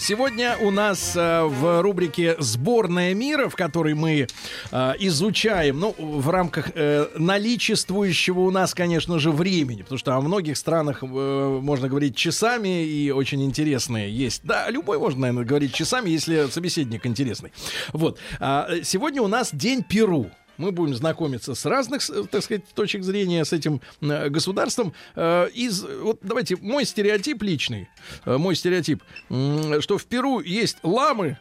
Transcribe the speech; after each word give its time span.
Сегодня 0.00 0.56
у 0.58 0.70
нас 0.70 1.16
э, 1.16 1.42
в 1.44 1.82
рубрике 1.82 2.36
«Сборная 2.38 3.14
мира», 3.14 3.48
в 3.48 3.56
которой 3.56 3.94
мы 3.94 4.26
э, 4.70 4.92
изучаем, 4.98 5.80
ну, 5.80 5.94
в 5.98 6.28
рамках 6.30 6.70
э, 6.74 7.08
наличествующего 7.16 8.40
у 8.40 8.50
нас, 8.50 8.74
конечно 8.74 9.18
же, 9.18 9.30
времени, 9.30 9.82
потому 9.82 9.98
что 9.98 10.14
о 10.14 10.20
многих 10.20 10.56
странах 10.56 11.02
можно 11.02 11.88
говорить 11.88 12.16
часами, 12.16 12.84
и 12.84 13.10
очень 13.10 13.42
интересные 13.42 14.10
есть. 14.10 14.42
Да, 14.44 14.68
любой 14.70 14.98
можно, 14.98 15.20
наверное, 15.20 15.44
говорить 15.44 15.74
часами, 15.74 16.10
если 16.10 16.48
собеседник 16.50 17.06
интересный. 17.06 17.52
Вот. 17.92 18.18
А, 18.40 18.68
сегодня 18.82 19.22
у 19.22 19.28
нас 19.28 19.50
День 19.52 19.82
Перу 19.82 20.30
мы 20.58 20.72
будем 20.72 20.94
знакомиться 20.94 21.54
с 21.54 21.64
разных, 21.64 22.02
так 22.30 22.42
сказать, 22.42 22.64
точек 22.74 23.02
зрения 23.02 23.44
с 23.44 23.52
этим 23.52 23.80
э, 24.00 24.28
государством. 24.28 24.92
Э, 25.14 25.48
из, 25.54 25.82
вот 25.82 26.18
давайте, 26.22 26.56
мой 26.56 26.84
стереотип 26.84 27.42
личный, 27.42 27.88
э, 28.24 28.36
мой 28.36 28.54
стереотип, 28.54 29.02
что 29.28 29.98
в 29.98 30.04
Перу 30.04 30.40
есть 30.40 30.78
ламы, 30.82 31.38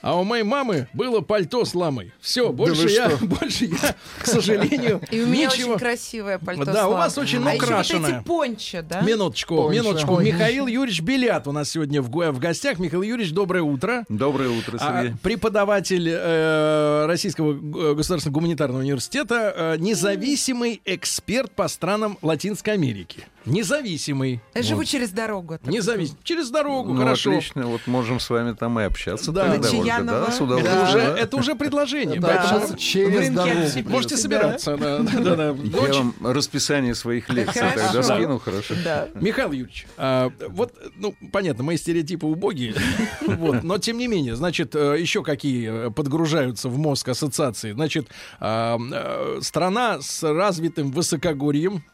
а 0.00 0.18
у 0.18 0.24
моей 0.24 0.44
мамы 0.44 0.86
было 0.92 1.20
пальто 1.20 1.64
с 1.64 1.74
ламой. 1.74 2.12
Все, 2.20 2.52
больше 2.52 2.82
вы 2.84 2.90
я, 2.90 3.10
что? 3.10 3.24
больше 3.26 3.64
я, 3.66 3.94
к 4.20 4.26
сожалению, 4.26 5.00
И 5.10 5.20
у 5.20 5.26
меня 5.26 5.46
ничего. 5.46 5.72
очень 5.72 5.78
красивое 5.80 6.38
пальто. 6.38 6.64
Да, 6.64 6.88
у 6.88 6.92
вас 6.92 7.18
очень 7.18 7.38
А 7.46 7.52
еще 7.52 7.60
вот 7.60 7.70
украшенное. 7.70 8.18
эти 8.20 8.24
пончо, 8.24 8.82
да? 8.82 9.00
Минуточку, 9.00 9.56
Пончо. 9.56 9.70
минуточку. 9.82 10.12
Ой. 10.14 10.24
Михаил 10.26 10.66
Юрьевич 10.66 11.00
Белят 11.02 11.48
у 11.48 11.52
нас 11.52 11.70
сегодня 11.70 12.00
в, 12.00 12.08
в 12.08 12.38
гостях. 12.38 12.78
Михаил 12.78 13.02
Юрьевич, 13.02 13.32
доброе 13.32 13.62
утро. 13.62 14.04
Доброе 14.08 14.50
утро, 14.50 14.78
А, 14.80 15.02
Сергей. 15.02 15.16
преподаватель 15.22 16.08
э, 16.10 17.06
Российского 17.06 17.54
государственного 17.94 18.34
гуманитарного 18.34 18.80
университета, 18.82 19.52
э, 19.56 19.76
независимый 19.78 20.80
эксперт 20.84 21.50
по 21.52 21.66
странам 21.68 22.18
Латинской 22.22 22.74
Америки. 22.74 23.24
Независимый. 23.48 24.40
Я 24.54 24.62
живу 24.62 24.78
Вот. 24.80 24.86
через 24.86 25.10
дорогу. 25.10 25.58
так 25.58 25.66
Независимый. 25.72 26.20
Через 26.22 26.50
дорогу, 26.50 26.92
Ну, 26.92 27.00
хорошо. 27.00 27.30
отлично, 27.30 27.66
вот 27.66 27.86
можем 27.86 28.20
с 28.20 28.28
вами 28.30 28.52
там 28.54 28.78
и 28.80 28.84
общаться. 28.84 29.32
Да. 29.32 29.52
тогда, 29.52 29.68
Ольга, 29.70 30.02
да, 30.02 30.30
с 30.30 30.34
Это, 30.36 30.44
удовольствием. 30.44 30.82
уже, 30.88 30.98
да. 30.98 31.18
это 31.18 31.36
уже 31.36 31.54
предложение. 31.54 32.20
Да. 32.20 32.46
поэтому 32.50 32.76
через 32.78 33.30
дорогу. 33.30 33.88
можете 33.90 34.16
собираться. 34.16 34.76
Да, 34.76 34.98
да, 34.98 35.20
да, 35.20 35.34
да. 35.36 35.46
Я 35.46 35.52
Ночь- 35.52 35.96
вам 35.96 36.14
расписание 36.22 36.94
своих 36.94 37.28
лекций 37.30 37.60
Хорошо. 37.62 37.78
тогда 37.92 38.02
скину, 38.02 38.38
хорошо. 38.38 38.74
Да. 38.84 39.08
Михаил 39.14 39.52
Юрьевич, 39.52 39.86
а, 39.96 40.30
вот, 40.48 40.74
ну, 40.96 41.14
понятно, 41.32 41.64
мои 41.64 41.76
стереотипы 41.76 42.26
убогие, 42.26 42.74
вот, 43.26 43.62
но 43.62 43.78
тем 43.78 43.98
не 43.98 44.08
менее, 44.08 44.36
значит, 44.36 44.74
э, 44.74 44.96
еще 45.00 45.22
какие 45.22 45.88
э, 45.88 45.90
подгружаются 45.90 46.68
в 46.68 46.78
мозг 46.78 47.08
ассоциации. 47.08 47.72
Значит, 47.72 48.08
а, 48.40 48.78
э, 48.78 49.38
страна 49.42 50.00
с 50.00 50.22
развитым 50.22 50.90
высокогорьем, 50.90 51.84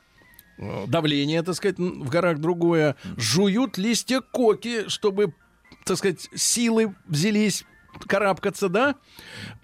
давление, 0.58 1.42
так 1.42 1.55
сказать, 1.55 1.79
в 1.79 2.08
горах 2.08 2.39
другое, 2.39 2.96
жуют 3.17 3.79
листья 3.79 4.20
коки, 4.20 4.89
чтобы, 4.89 5.34
так 5.84 5.96
сказать, 5.96 6.29
силы 6.34 6.95
взялись 7.06 7.64
карабкаться, 8.06 8.68
да? 8.68 8.96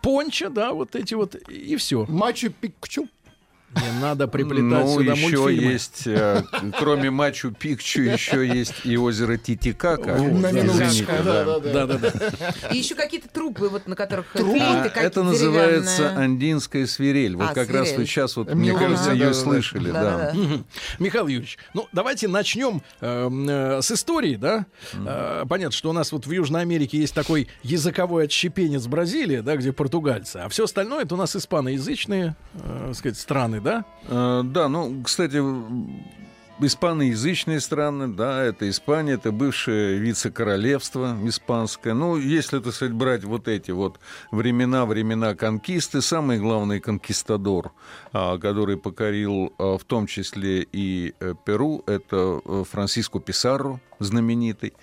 Понча, 0.02 0.50
да, 0.50 0.72
вот 0.72 0.94
эти 0.96 1.14
вот, 1.14 1.34
и 1.34 1.76
все. 1.76 2.06
Мачу-Пикчу. 2.08 3.08
Не 3.76 4.00
надо 4.00 4.26
приплетать 4.26 4.84
Ну, 4.84 4.98
сюда 4.98 5.12
еще 5.12 5.36
мультфильмы. 5.38 5.72
есть, 5.72 6.02
э, 6.06 6.42
кроме 6.78 7.10
Мачу 7.10 7.52
Пикчу, 7.52 8.02
еще 8.02 8.46
есть 8.46 8.74
и 8.84 8.96
озеро 8.96 9.36
Титикака. 9.36 10.16
На 10.16 10.50
Извините, 10.50 10.62
минуточку, 10.62 11.12
да. 11.24 11.44
да, 11.44 11.44
да, 11.44 11.58
да. 11.60 11.86
Да-да-да. 11.86 12.70
И 12.72 12.78
еще 12.78 12.94
какие-то 12.96 13.28
трубы, 13.28 13.68
вот 13.68 13.86
на 13.86 13.94
которых 13.94 14.34
и 14.34 14.58
А, 14.58 14.86
это 14.96 15.22
называется 15.22 16.10
андинская 16.16 16.86
свирель. 16.86 17.36
Вот 17.36 17.50
А, 17.50 17.54
как 17.54 17.70
раз 17.70 17.92
вы 17.92 18.06
сейчас, 18.06 18.36
вот, 18.36 18.52
мне 18.54 18.74
кажется, 18.76 19.12
ее 19.12 19.32
слышали. 19.34 19.90
Михаил 20.98 21.28
Юрьевич, 21.28 21.58
ну 21.74 21.86
давайте 21.92 22.28
начнем 22.28 22.82
эм, 23.00 23.48
э, 23.48 23.82
с 23.82 23.90
истории, 23.92 24.36
да? 24.36 24.66
Э, 24.94 25.44
понятно, 25.48 25.76
что 25.76 25.90
у 25.90 25.92
нас 25.92 26.12
вот 26.12 26.26
в 26.26 26.30
Южной 26.32 26.62
Америке 26.62 26.98
есть 26.98 27.14
такой 27.14 27.48
языковой 27.62 28.24
отщепенец 28.24 28.86
Бразилия, 28.86 29.42
да, 29.42 29.56
где 29.56 29.72
португальцы, 29.72 30.38
а 30.38 30.48
все 30.48 30.64
остальное 30.64 31.04
это 31.04 31.14
у 31.14 31.18
нас 31.18 31.36
испаноязычные, 31.36 32.36
э, 32.54 32.92
сказать, 32.94 33.18
страны, 33.18 33.59
да? 33.62 33.84
Э, 34.08 34.42
Да, 34.44 34.68
ну, 34.68 35.02
кстати, 35.04 35.40
испаноязычные 36.66 37.60
страны, 37.60 38.08
да, 38.08 38.42
это 38.42 38.68
Испания, 38.68 39.14
это 39.14 39.32
бывшее 39.32 39.98
вице-королевство 39.98 41.16
испанское. 41.24 41.94
Ну, 41.94 42.16
если, 42.16 42.58
так 42.58 42.74
сказать, 42.74 42.94
брать 42.94 43.24
вот 43.24 43.48
эти 43.48 43.70
вот 43.70 43.98
времена, 44.30 44.84
времена 44.86 45.34
конкисты, 45.34 46.02
самый 46.02 46.38
главный 46.38 46.80
конкистадор, 46.80 47.72
а, 48.12 48.38
который 48.38 48.76
покорил 48.76 49.52
а, 49.58 49.78
в 49.78 49.84
том 49.84 50.06
числе 50.06 50.66
и 50.72 51.14
э, 51.20 51.34
Перу, 51.44 51.82
это 51.86 52.40
э, 52.44 52.64
Франциско 52.70 53.20
Писарро, 53.20 53.80
знаменитый. 53.98 54.74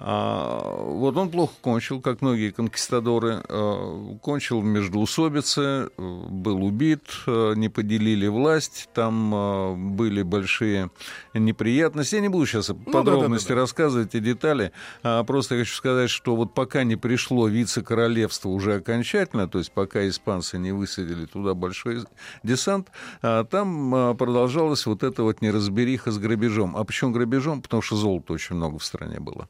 А, 0.00 0.76
вот 0.84 1.16
он 1.16 1.28
плохо 1.30 1.54
кончил, 1.60 2.00
как 2.00 2.22
многие 2.22 2.50
конкистадоры. 2.50 3.42
А, 3.48 4.16
кончил 4.22 4.62
э, 4.62 5.88
был 5.96 6.64
убит, 6.64 7.02
э, 7.26 7.54
не 7.56 7.68
поделили 7.68 8.28
власть, 8.28 8.88
там 8.94 9.32
а, 9.34 9.74
были 9.74 10.22
большие 10.22 10.90
неприятности. 11.34 12.14
Я 12.14 12.20
не 12.20 12.28
буду 12.28 12.46
сейчас 12.46 12.66
подробности 12.66 13.48
да-да-да. 13.48 13.60
рассказывать 13.62 14.14
и 14.14 14.20
детали, 14.20 14.72
а 15.02 15.24
просто 15.24 15.58
хочу 15.58 15.74
сказать, 15.74 16.10
что 16.10 16.36
вот 16.36 16.54
пока 16.54 16.84
не 16.84 16.96
пришло 16.96 17.48
вице-королевство 17.48 18.50
уже 18.50 18.76
окончательно, 18.76 19.48
то 19.48 19.58
есть 19.58 19.72
пока 19.72 20.08
испанцы 20.08 20.58
не 20.58 20.70
высадили 20.70 21.26
туда 21.26 21.54
большой 21.54 22.04
десант, 22.44 22.88
а, 23.20 23.44
там 23.44 23.94
а, 23.94 24.14
продолжалась 24.14 24.86
вот 24.86 25.02
эта 25.02 25.24
вот 25.24 25.42
неразбериха 25.42 26.12
с 26.12 26.18
грабежом. 26.18 26.76
А 26.76 26.84
почему 26.84 27.10
грабежом? 27.10 27.62
Потому 27.62 27.82
что 27.82 27.96
золота 27.96 28.32
очень 28.32 28.54
много 28.54 28.78
в 28.78 28.84
стране 28.84 29.18
было. 29.18 29.48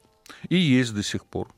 И 0.48 0.56
есть 0.56 0.94
до 0.94 1.02
сих 1.02 1.24
пор. 1.24 1.48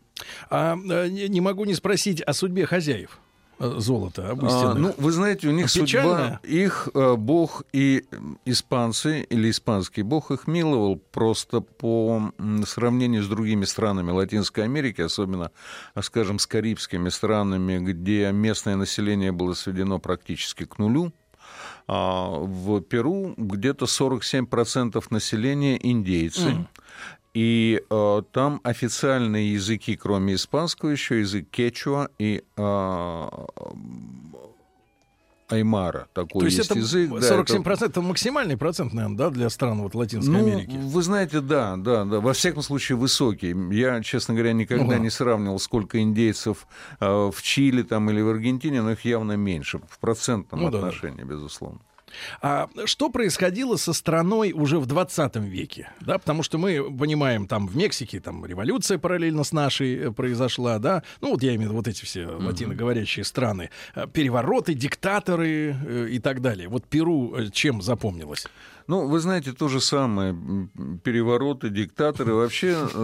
А 0.50 0.76
э, 0.76 1.08
не 1.08 1.40
могу 1.40 1.64
не 1.64 1.74
спросить 1.74 2.20
о 2.20 2.32
судьбе 2.32 2.66
хозяев 2.66 3.18
э, 3.58 3.74
золота, 3.78 4.30
об 4.30 4.44
А, 4.44 4.74
ну, 4.74 4.94
вы 4.98 5.12
знаете, 5.12 5.48
у 5.48 5.52
них 5.52 5.72
Печально? 5.72 5.86
судьба, 5.86 6.40
их 6.42 6.88
э, 6.94 7.14
бог 7.16 7.62
и 7.72 8.04
испанцы, 8.44 9.22
или 9.22 9.50
испанский 9.50 10.02
бог 10.02 10.30
их 10.30 10.46
миловал 10.46 10.96
просто 10.96 11.60
по 11.60 12.32
сравнению 12.66 13.22
с 13.22 13.28
другими 13.28 13.64
странами 13.64 14.10
Латинской 14.10 14.64
Америки, 14.64 15.00
особенно, 15.00 15.52
а, 15.94 16.02
скажем, 16.02 16.38
с 16.38 16.46
карибскими 16.46 17.08
странами, 17.08 17.78
где 17.78 18.30
местное 18.32 18.76
население 18.76 19.32
было 19.32 19.54
сведено 19.54 19.98
практически 19.98 20.64
к 20.64 20.78
нулю. 20.78 21.12
А 21.86 22.28
в 22.28 22.80
Перу 22.82 23.34
где-то 23.36 23.86
47% 23.86 25.02
населения 25.10 25.76
индейцы. 25.76 26.68
И 27.32 27.80
э, 27.88 28.22
там 28.32 28.60
официальные 28.64 29.52
языки, 29.52 29.94
кроме 29.96 30.34
испанского, 30.34 30.90
еще 30.90 31.20
язык 31.20 31.48
кечуа 31.50 32.08
и 32.18 32.42
э, 32.56 33.28
аймара. 35.48 36.06
Такой 36.12 36.40
То 36.40 36.46
есть 36.46 36.58
есть 36.58 36.70
это 36.70 36.78
язык. 36.78 37.10
да, 37.10 37.18
47% 37.38 37.72
это- 37.74 37.84
это 37.86 38.00
максимальный 38.02 38.56
процент, 38.56 38.92
наверное, 38.92 39.16
да, 39.18 39.30
для 39.30 39.50
стран 39.50 39.82
вот 39.82 39.94
Латинской 39.96 40.32
ну, 40.32 40.38
Америки. 40.40 40.76
вы 40.80 41.02
знаете, 41.02 41.40
да, 41.40 41.76
да, 41.76 42.04
да. 42.04 42.20
Во 42.20 42.32
всяком 42.32 42.62
случае, 42.62 42.96
высокий. 42.96 43.54
Я, 43.74 44.00
честно 44.02 44.34
говоря, 44.34 44.52
никогда 44.52 44.84
Ага. 44.84 44.98
не 44.98 45.10
сравнивал, 45.10 45.58
сколько 45.58 46.00
индейцев 46.00 46.66
э, 47.00 47.06
в 47.34 47.42
Чили 47.42 47.82
там, 47.82 48.08
или 48.10 48.20
в 48.20 48.28
Аргентине, 48.28 48.80
но 48.82 48.92
их 48.92 49.04
явно 49.04 49.32
меньше, 49.36 49.80
в 49.88 49.98
процентном 49.98 50.60
Ну 50.62 50.70
да, 50.70 50.80
да. 50.80 50.86
отношении, 50.88 51.24
безусловно. 51.24 51.80
А 52.42 52.68
что 52.84 53.10
происходило 53.10 53.76
со 53.76 53.92
страной 53.92 54.52
уже 54.52 54.78
в 54.78 54.86
20 54.86 55.36
веке? 55.36 55.90
Да, 56.00 56.18
потому 56.18 56.42
что 56.42 56.58
мы 56.58 56.82
понимаем, 56.96 57.46
там 57.46 57.66
в 57.66 57.76
Мексике 57.76 58.20
там 58.20 58.44
революция 58.44 58.98
параллельно 58.98 59.44
с 59.44 59.52
нашей 59.52 59.96
э, 59.96 60.10
произошла, 60.12 60.78
да. 60.78 61.02
Ну 61.20 61.30
вот 61.32 61.42
я 61.42 61.54
имею 61.54 61.60
в 61.60 61.64
виду 61.64 61.74
вот 61.76 61.88
эти 61.88 62.04
все 62.04 62.26
латиноговорящие 62.26 63.24
страны. 63.24 63.70
Э, 63.94 64.06
Перевороты, 64.12 64.74
диктаторы 64.74 65.74
э, 65.74 66.08
и 66.10 66.18
так 66.18 66.40
далее. 66.40 66.68
Вот 66.68 66.86
Перу 66.86 67.36
чем 67.52 67.82
запомнилось? 67.82 68.46
Ну, 68.90 69.06
вы 69.06 69.20
знаете, 69.20 69.52
то 69.52 69.68
же 69.68 69.80
самое. 69.80 70.36
Перевороты, 71.04 71.68
диктаторы. 71.70 72.34
Вообще... 72.34 72.76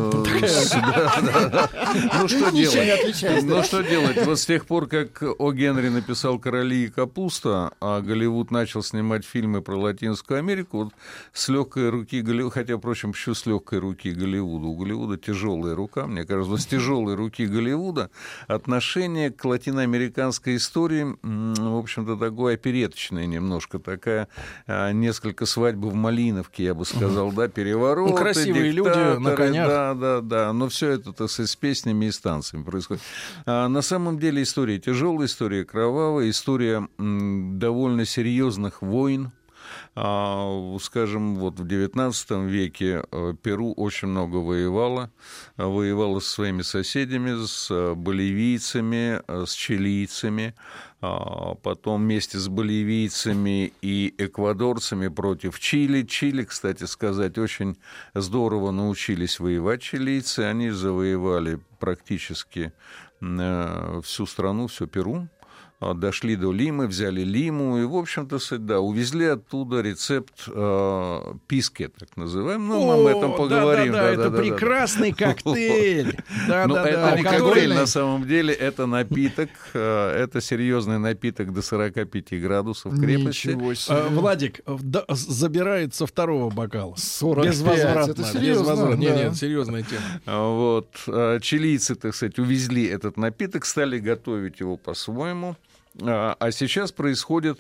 Ну, 2.18 2.28
что 2.28 2.50
делать? 2.50 3.44
Ну, 3.44 3.62
что 3.62 3.82
делать? 3.82 4.26
Вот 4.26 4.38
с 4.38 4.46
тех 4.46 4.66
пор, 4.66 4.88
как 4.88 5.22
О. 5.22 5.52
Генри 5.52 5.88
написал 5.88 6.38
«Короли 6.38 6.84
и 6.84 6.88
капуста», 6.88 7.72
а 7.80 8.00
Голливуд 8.00 8.50
начал 8.50 8.82
снимать 8.82 8.95
фильмы 9.24 9.62
про 9.62 9.76
Латинскую 9.76 10.38
Америку, 10.38 10.84
вот 10.84 10.94
с 11.32 11.48
легкой 11.48 11.90
руки 11.90 12.20
Голливуда, 12.20 12.54
хотя, 12.54 12.78
впрочем, 12.78 13.12
почему 13.12 13.34
с 13.34 13.46
легкой 13.46 13.78
руки 13.78 14.10
Голливуда? 14.10 14.66
У 14.66 14.76
Голливуда 14.76 15.16
тяжелая 15.16 15.74
рука, 15.74 16.06
мне 16.06 16.24
кажется, 16.24 16.56
с 16.56 16.66
тяжелой 16.66 17.14
руки 17.14 17.46
Голливуда 17.46 18.10
отношение 18.48 19.30
к 19.30 19.44
латиноамериканской 19.44 20.56
истории, 20.56 21.16
в 21.22 21.78
общем-то, 21.78 22.16
такое 22.16 22.54
опереточное 22.54 23.26
немножко, 23.26 23.78
такая 23.78 24.28
а, 24.66 24.92
несколько 24.92 25.46
свадьбы 25.46 25.90
в 25.90 25.94
Малиновке, 25.94 26.64
я 26.64 26.74
бы 26.74 26.84
сказал, 26.84 27.32
да, 27.32 27.48
перевороты, 27.48 28.12
Ну, 28.12 28.16
красивые 28.16 28.70
люди 28.70 29.18
на 29.18 29.36
конях. 29.36 29.68
Да, 29.68 29.94
да, 29.94 30.20
да, 30.20 30.52
но 30.52 30.68
все 30.68 30.90
это 30.90 31.12
так 31.12 31.30
с 31.30 31.56
песнями 31.56 32.06
и 32.06 32.10
с 32.10 32.18
танцами 32.18 32.62
происходит. 32.62 33.02
А, 33.44 33.68
на 33.68 33.82
самом 33.82 34.18
деле 34.18 34.42
история 34.42 34.78
тяжелая, 34.78 35.26
история 35.26 35.64
кровавая, 35.64 36.30
история 36.30 36.88
довольно 36.98 38.04
серьезных 38.04 38.82
войн. 38.86 39.32
А, 39.94 40.76
скажем, 40.80 41.36
вот 41.36 41.58
в 41.58 41.64
XIX 41.64 42.46
веке 42.46 43.02
э, 43.10 43.34
Перу 43.42 43.72
очень 43.72 44.08
много 44.08 44.36
воевало. 44.36 45.10
Воевало 45.56 46.20
со 46.20 46.30
своими 46.30 46.62
соседями, 46.62 47.46
с 47.46 47.70
э, 47.70 47.94
боливийцами, 47.94 49.22
э, 49.26 49.44
с 49.46 49.52
чилийцами. 49.52 50.54
А, 51.00 51.54
Потом 51.54 52.02
вместе 52.02 52.38
с 52.38 52.48
боливийцами 52.48 53.72
и 53.80 54.14
эквадорцами 54.18 55.08
против 55.08 55.58
Чили. 55.58 56.02
Чили, 56.02 56.44
кстати 56.44 56.84
сказать, 56.84 57.38
очень 57.38 57.76
здорово 58.14 58.70
научились 58.70 59.40
воевать 59.40 59.82
чилийцы. 59.82 60.40
Они 60.40 60.70
завоевали 60.70 61.58
практически 61.78 62.72
всю 63.18 64.26
страну, 64.26 64.66
все 64.66 64.86
Перу 64.86 65.26
дошли 65.80 66.36
до 66.36 66.52
Лимы, 66.52 66.86
взяли 66.86 67.20
Лиму 67.20 67.78
и, 67.78 67.84
в 67.84 67.94
общем-то, 67.96 68.38
да, 68.58 68.80
увезли 68.80 69.26
оттуда 69.26 69.82
рецепт 69.82 70.44
э, 70.48 71.20
писки, 71.46 71.88
так 71.98 72.16
называемый. 72.16 72.66
Ну, 72.68 72.86
мы 72.86 73.10
об 73.10 73.16
этом 73.18 73.32
О, 73.32 73.36
поговорим. 73.36 73.92
Да-да-да, 73.92 74.10
это 74.12 74.22
да-да-да-да. 74.30 74.42
прекрасный 74.42 75.12
коктейль. 75.12 76.16
Да, 76.48 76.66
Но 76.66 76.74
да, 76.76 76.88
это 76.88 77.00
да, 77.00 77.16
не 77.16 77.22
который- 77.22 77.40
коктейль, 77.46 77.74
на 77.74 77.86
самом 77.86 78.26
деле, 78.26 78.54
это 78.54 78.86
напиток, 78.86 79.50
э, 79.74 80.10
это 80.24 80.40
серьезный 80.40 80.98
напиток 80.98 81.52
до 81.52 81.60
45 81.60 82.40
градусов 82.40 82.98
крепости. 82.98 83.48
Ничего 83.48 83.74
себе. 83.74 84.02
Владик 84.10 84.60
да, 84.66 85.04
с- 85.08 85.26
забирает 85.26 85.94
со 85.94 86.06
второго 86.06 86.48
бокала. 86.50 86.94
45, 86.96 87.50
Безвозвратно. 87.52 88.10
это 88.12 88.24
серьезно, 88.24 88.62
безвозвратно. 88.62 88.94
Нет, 88.98 89.14
да. 89.14 89.24
нет, 89.24 89.36
серьезная 89.36 89.82
тема. 89.82 90.02
А, 90.24 90.48
Вот. 90.50 90.88
а, 91.08 91.38
Чилийцы, 91.40 91.94
так 91.96 92.14
сказать, 92.14 92.38
увезли 92.38 92.86
этот 92.86 93.16
напиток, 93.18 93.66
стали 93.66 93.98
готовить 93.98 94.60
его 94.60 94.76
по-своему. 94.78 95.54
А 96.02 96.36
а 96.38 96.50
сейчас 96.50 96.92
происходит, 96.92 97.58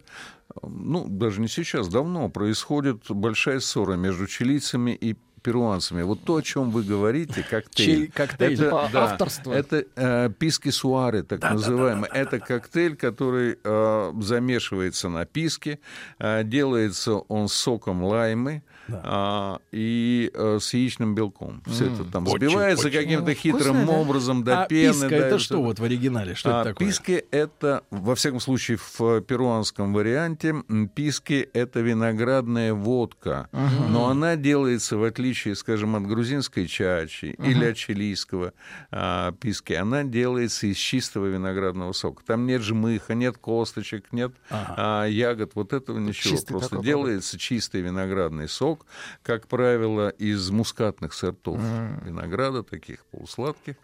ну, 0.62 1.06
даже 1.08 1.40
не 1.40 1.48
сейчас, 1.48 1.88
давно 1.88 2.28
происходит 2.28 3.10
большая 3.10 3.60
ссора 3.60 3.94
между 3.94 4.26
чилийцами 4.26 4.92
и 4.92 5.16
перуанцами. 5.46 6.02
Вот 6.02 6.24
то, 6.24 6.36
о 6.36 6.42
чем 6.42 6.70
вы 6.70 6.82
говорите, 6.82 7.46
коктейль. 7.48 8.10
Коктейль. 8.10 8.54
Это, 8.54 8.64
Типа 8.64 8.90
да, 8.92 9.04
авторство. 9.04 9.52
Это 9.52 9.84
э, 9.94 10.30
писки 10.36 10.70
суары, 10.70 11.22
так 11.22 11.40
называемый. 11.40 12.10
это 12.12 12.40
коктейль, 12.40 12.96
который 12.96 13.56
э, 13.62 14.12
замешивается 14.20 15.08
на 15.08 15.24
писке, 15.24 15.78
э, 16.18 16.42
делается 16.42 17.14
он 17.14 17.46
соком 17.46 18.02
лаймы 18.02 18.64
а, 18.88 19.58
и 19.72 20.30
э, 20.32 20.58
с 20.60 20.74
яичным 20.74 21.14
белком. 21.14 21.62
Все 21.66 21.86
это 21.86 22.04
там 22.04 22.26
Очень, 22.26 22.46
взбивается 22.46 22.86
очень. 22.88 22.98
каким-то 22.98 23.28
Ну, 23.30 23.34
хитрым 23.34 23.76
вкусно, 23.76 23.86
да? 23.86 23.92
образом 23.92 24.44
до 24.44 24.62
а 24.62 24.66
пены. 24.66 24.92
писка 24.92 25.08
да, 25.08 25.16
это 25.16 25.38
что 25.38 25.62
вот 25.62 25.78
в 25.78 25.84
оригинале? 25.84 26.34
Что 26.34 26.58
А, 26.58 26.60
это 26.60 26.70
такое? 26.70 26.86
Писки 26.86 27.24
это, 27.30 27.82
во 27.90 28.14
всяком 28.14 28.40
случае, 28.40 28.78
в 28.78 29.20
перуанском 29.22 29.92
варианте, 29.92 30.54
писки 30.94 31.48
это 31.52 31.80
виноградная 31.80 32.74
водка. 32.74 33.48
Но 33.88 34.08
она 34.08 34.36
делается, 34.36 34.96
в 34.96 35.04
отличие, 35.04 35.54
скажем, 35.54 35.96
от 35.96 36.06
грузинской 36.06 36.66
чачи 36.66 37.34
или 37.38 37.64
от 37.66 37.76
чилийского 37.76 38.52
а, 38.90 39.32
писки, 39.32 39.72
она 39.72 40.04
делается 40.04 40.66
из 40.66 40.76
чистого 40.76 41.26
виноградного 41.26 41.92
сока. 41.92 42.22
Там 42.24 42.46
нет 42.46 42.62
жмыха, 42.62 43.14
нет 43.14 43.38
косточек, 43.38 44.12
нет 44.12 44.32
а, 44.50 45.04
ягод, 45.06 45.52
вот 45.54 45.72
этого 45.72 45.98
ничего. 45.98 46.36
чистый 46.36 46.52
Просто 46.52 46.70
такой 46.70 46.84
делается 46.84 47.38
чистый 47.38 47.80
виноградный 47.80 48.48
сок, 48.48 48.75
как 49.22 49.46
правило, 49.46 50.08
из 50.08 50.50
мускатных 50.50 51.12
сортов 51.12 51.60
винограда, 52.02 52.62
таких 52.62 53.04
полусладких. 53.06 53.76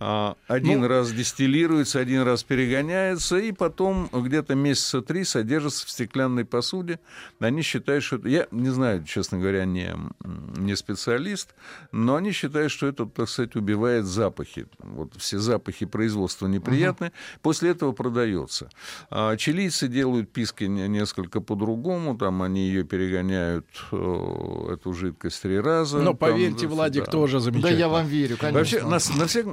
А, 0.00 0.34
Один 0.48 0.80
Ну- 0.80 0.88
раз 0.88 1.12
дистиллируется, 1.12 2.00
один 2.00 2.22
раз 2.22 2.42
перегоняется, 2.42 3.36
и 3.38 3.52
потом 3.52 4.08
где-то 4.12 4.56
месяца 4.56 5.02
три 5.02 5.22
содержится 5.24 5.86
в 5.86 5.90
стеклянной 5.90 6.44
посуде. 6.44 6.98
Они 7.38 7.62
считают, 7.62 8.02
что 8.02 8.16
это... 8.16 8.28
Я 8.28 8.48
не 8.50 8.70
знаю, 8.70 9.04
честно 9.04 9.38
говоря, 9.38 9.64
не, 9.64 9.94
не 10.56 10.74
специалист, 10.74 11.54
но 11.92 12.16
они 12.16 12.32
считают, 12.32 12.72
что 12.72 12.88
это, 12.88 13.06
так 13.06 13.28
сказать, 13.28 13.54
убивает 13.54 14.04
запахи. 14.04 14.66
Вот 14.78 15.12
все 15.16 15.38
запахи 15.38 15.86
производства 15.86 16.48
неприятные. 16.48 17.12
После 17.40 17.70
этого 17.70 17.92
продается. 17.92 18.70
А 19.10 19.36
чилийцы 19.36 19.86
делают 19.86 20.32
писки 20.32 20.64
не- 20.64 20.88
несколько 20.88 21.40
по-другому. 21.40 22.18
Там 22.18 22.42
они 22.42 22.66
ее 22.66 22.82
перегоняют, 22.82 23.66
э, 23.92 23.96
эту 24.72 24.92
жидкость 24.92 25.40
три 25.42 25.60
раза. 25.60 25.98
Но 25.98 26.06
Там, 26.10 26.16
поверьте, 26.16 26.66
да, 26.66 26.74
Владик 26.74 27.04
да. 27.04 27.10
тоже 27.12 27.34
Да 27.36 27.40
замечательно. 27.40 27.78
я 27.78 27.88
вам 27.88 28.06
верю, 28.08 28.36
конечно. 28.36 28.58
Вообще, 28.58 28.82
на, 28.82 29.18
на 29.20 29.26
всех, 29.28 29.46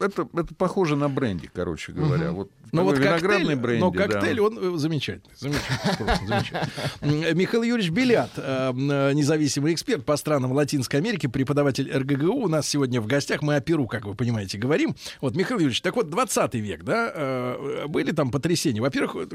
это, 0.00 0.28
это 0.34 0.54
похоже 0.54 0.96
на 0.96 1.08
бренди, 1.08 1.50
короче 1.52 1.92
говоря. 1.92 2.32
Вот 2.32 2.50
Ну 2.72 2.78
такой 2.80 2.84
вот 2.84 2.98
виноградный 2.98 3.38
коктейль, 3.56 3.56
бренди. 3.60 3.80
но 3.80 3.90
да. 3.90 4.06
коктейль, 4.08 4.40
он 4.40 4.58
э, 4.74 4.78
замечательный. 4.78 5.34
Замечательный, 5.36 5.96
просто 5.98 6.26
замечательный. 6.26 7.34
Михаил 7.34 7.62
Юрьевич 7.62 7.92
Белят, 7.92 8.30
э, 8.36 8.72
э, 8.72 9.12
независимый 9.14 9.72
эксперт 9.74 10.04
по 10.04 10.16
странам 10.16 10.52
Латинской 10.52 10.98
Америки, 11.00 11.26
преподаватель 11.26 11.90
РГГУ. 11.94 12.44
У 12.44 12.48
нас 12.48 12.68
сегодня 12.68 13.00
в 13.00 13.06
гостях. 13.06 13.42
Мы 13.42 13.56
о 13.56 13.60
Перу, 13.60 13.86
как 13.86 14.04
вы 14.04 14.14
понимаете, 14.14 14.58
говорим. 14.58 14.94
Вот, 15.20 15.36
Михаил 15.36 15.58
Юрьевич, 15.60 15.82
так 15.82 15.96
вот, 15.96 16.08
20 16.10 16.54
век, 16.54 16.84
да, 16.84 17.56
были 17.88 18.12
там 18.12 18.30
потрясения. 18.30 18.80
Во-первых, 18.80 19.28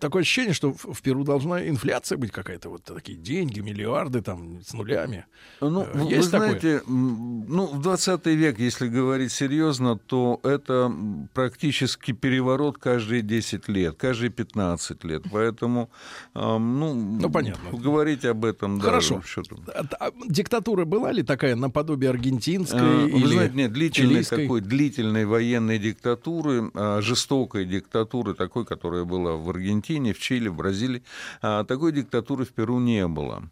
такое 0.00 0.22
ощущение, 0.22 0.54
что 0.54 0.72
в 0.72 1.02
Перу 1.02 1.24
должна 1.24 1.66
инфляция 1.68 2.16
быть 2.18 2.30
какая-то, 2.32 2.68
вот 2.70 2.84
такие 2.84 3.18
деньги, 3.18 3.60
миллиарды 3.60 4.22
там 4.22 4.60
с 4.64 4.72
нулями. 4.72 5.26
Ну, 5.60 5.80
Э, 5.82 5.90
вы 5.94 6.10
есть 6.12 6.30
такое? 6.30 6.48
знаете, 6.48 6.82
ну, 6.86 7.66
в 7.66 7.80
20 7.80 8.26
век, 8.26 8.58
если 8.58 8.88
говорить 8.88 9.32
серьезно, 9.40 9.96
то 9.96 10.38
это 10.42 10.92
практически 11.34 12.12
переворот 12.12 12.76
каждые 12.78 13.22
10 13.22 13.68
лет, 13.68 13.96
каждые 13.96 14.30
15 14.30 15.04
лет. 15.04 15.22
Поэтому, 15.32 15.88
ну, 16.34 16.94
Ну, 16.94 17.30
понятно. 17.30 17.78
говорить 17.78 18.24
об 18.26 18.44
этом, 18.44 18.78
да, 18.78 18.84
Хорошо. 18.84 19.22
что 19.24 19.42
там. 19.42 19.58
А- 19.74 20.06
а 20.06 20.10
диктатура 20.28 20.84
была 20.84 21.12
ли 21.12 21.22
такая 21.22 21.56
наподобие 21.56 22.10
аргентинской 22.10 22.80
Э, 22.80 23.08
или 23.08 23.22
Вы 23.22 23.28
знаете, 23.28 23.54
нет, 23.54 23.72
длительной, 23.72 24.10
чилийской? 24.14 24.42
такой 24.44 24.60
длительной 24.60 25.24
военной 25.24 25.78
диктатуры, 25.78 26.70
а, 26.74 27.00
жестокой 27.00 27.64
диктатуры, 27.64 28.34
такой, 28.34 28.64
которая 28.64 29.04
была 29.04 29.32
в 29.36 29.48
Аргентине, 29.50 30.12
в 30.12 30.18
Чили, 30.18 30.48
в 30.48 30.54
Бразилии, 30.56 31.02
а, 31.42 31.64
такой 31.64 31.92
диктатуры 31.92 32.44
в 32.44 32.48
Перу 32.48 32.78
не 32.80 33.06
было. 33.08 33.42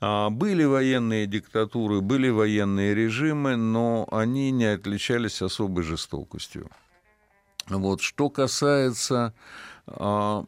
А, 0.00 0.28
Были 0.30 0.64
военные 0.64 1.26
диктатуры, 1.26 2.00
были 2.00 2.28
военные 2.30 2.94
режимы, 2.94 3.56
но 3.56 4.06
они 4.12 4.50
не 4.52 4.66
отличались 4.74 5.37
особой 5.42 5.82
жестокостью. 5.82 6.70
Вот. 7.68 8.00
Что 8.00 8.30
касается 8.30 9.34
а, 9.86 10.44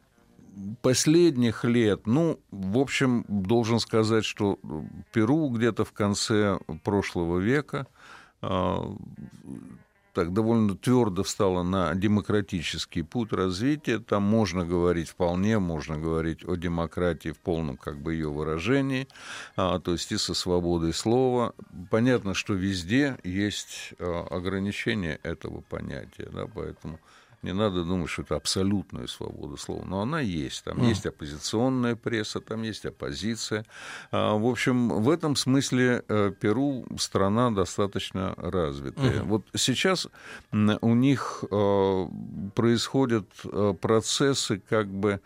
последних 0.82 1.64
лет, 1.64 2.06
ну, 2.06 2.40
в 2.50 2.78
общем, 2.78 3.24
должен 3.28 3.78
сказать, 3.80 4.24
что 4.24 4.58
Перу 5.12 5.48
где-то 5.50 5.84
в 5.84 5.92
конце 5.92 6.58
прошлого 6.82 7.38
века 7.38 7.86
а, 8.42 8.94
так 10.12 10.32
довольно 10.32 10.76
твердо 10.76 11.22
встала 11.22 11.62
на 11.62 11.94
демократический 11.94 13.02
путь 13.02 13.32
развития. 13.32 13.98
Там 13.98 14.22
можно 14.22 14.64
говорить 14.64 15.08
вполне, 15.08 15.58
можно 15.58 15.98
говорить 15.98 16.44
о 16.46 16.56
демократии 16.56 17.30
в 17.30 17.38
полном 17.38 17.76
как 17.76 17.98
бы 18.00 18.14
ее 18.14 18.30
выражении, 18.30 19.08
а, 19.56 19.78
то 19.78 19.92
есть 19.92 20.12
и 20.12 20.18
со 20.18 20.34
свободой 20.34 20.92
слова. 20.92 21.54
Понятно, 21.90 22.34
что 22.34 22.54
везде 22.54 23.18
есть 23.24 23.94
а, 23.98 24.26
ограничение 24.30 25.18
этого 25.22 25.60
понятия, 25.60 26.28
да, 26.32 26.46
поэтому 26.52 26.98
Не 27.42 27.54
надо 27.54 27.84
думать, 27.84 28.10
что 28.10 28.22
это 28.22 28.36
абсолютная 28.36 29.06
свобода 29.06 29.56
слова, 29.56 29.84
но 29.86 30.00
она 30.02 30.20
есть. 30.20 30.64
Там 30.64 30.76
Мгм. 30.78 30.88
есть 30.88 31.06
оппозиционная 31.06 31.96
пресса, 31.96 32.40
там 32.40 32.62
есть 32.62 32.84
оппозиция. 32.84 33.64
А, 34.12 34.34
В 34.36 34.46
общем, 34.46 34.88
в 34.90 35.08
этом 35.08 35.36
смысле 35.36 36.02
э, 36.08 36.32
Перу 36.38 36.84
страна 36.98 37.50
достаточно 37.50 38.34
развитая. 38.36 39.20
Мгм. 39.20 39.28
Вот 39.28 39.42
сейчас 39.56 40.06
у 40.52 40.94
них 40.94 41.44
э, 41.50 42.06
происходят 42.54 43.26
э, 43.44 43.74
процессы 43.80 44.60
как 44.68 44.88
бы 44.88 45.20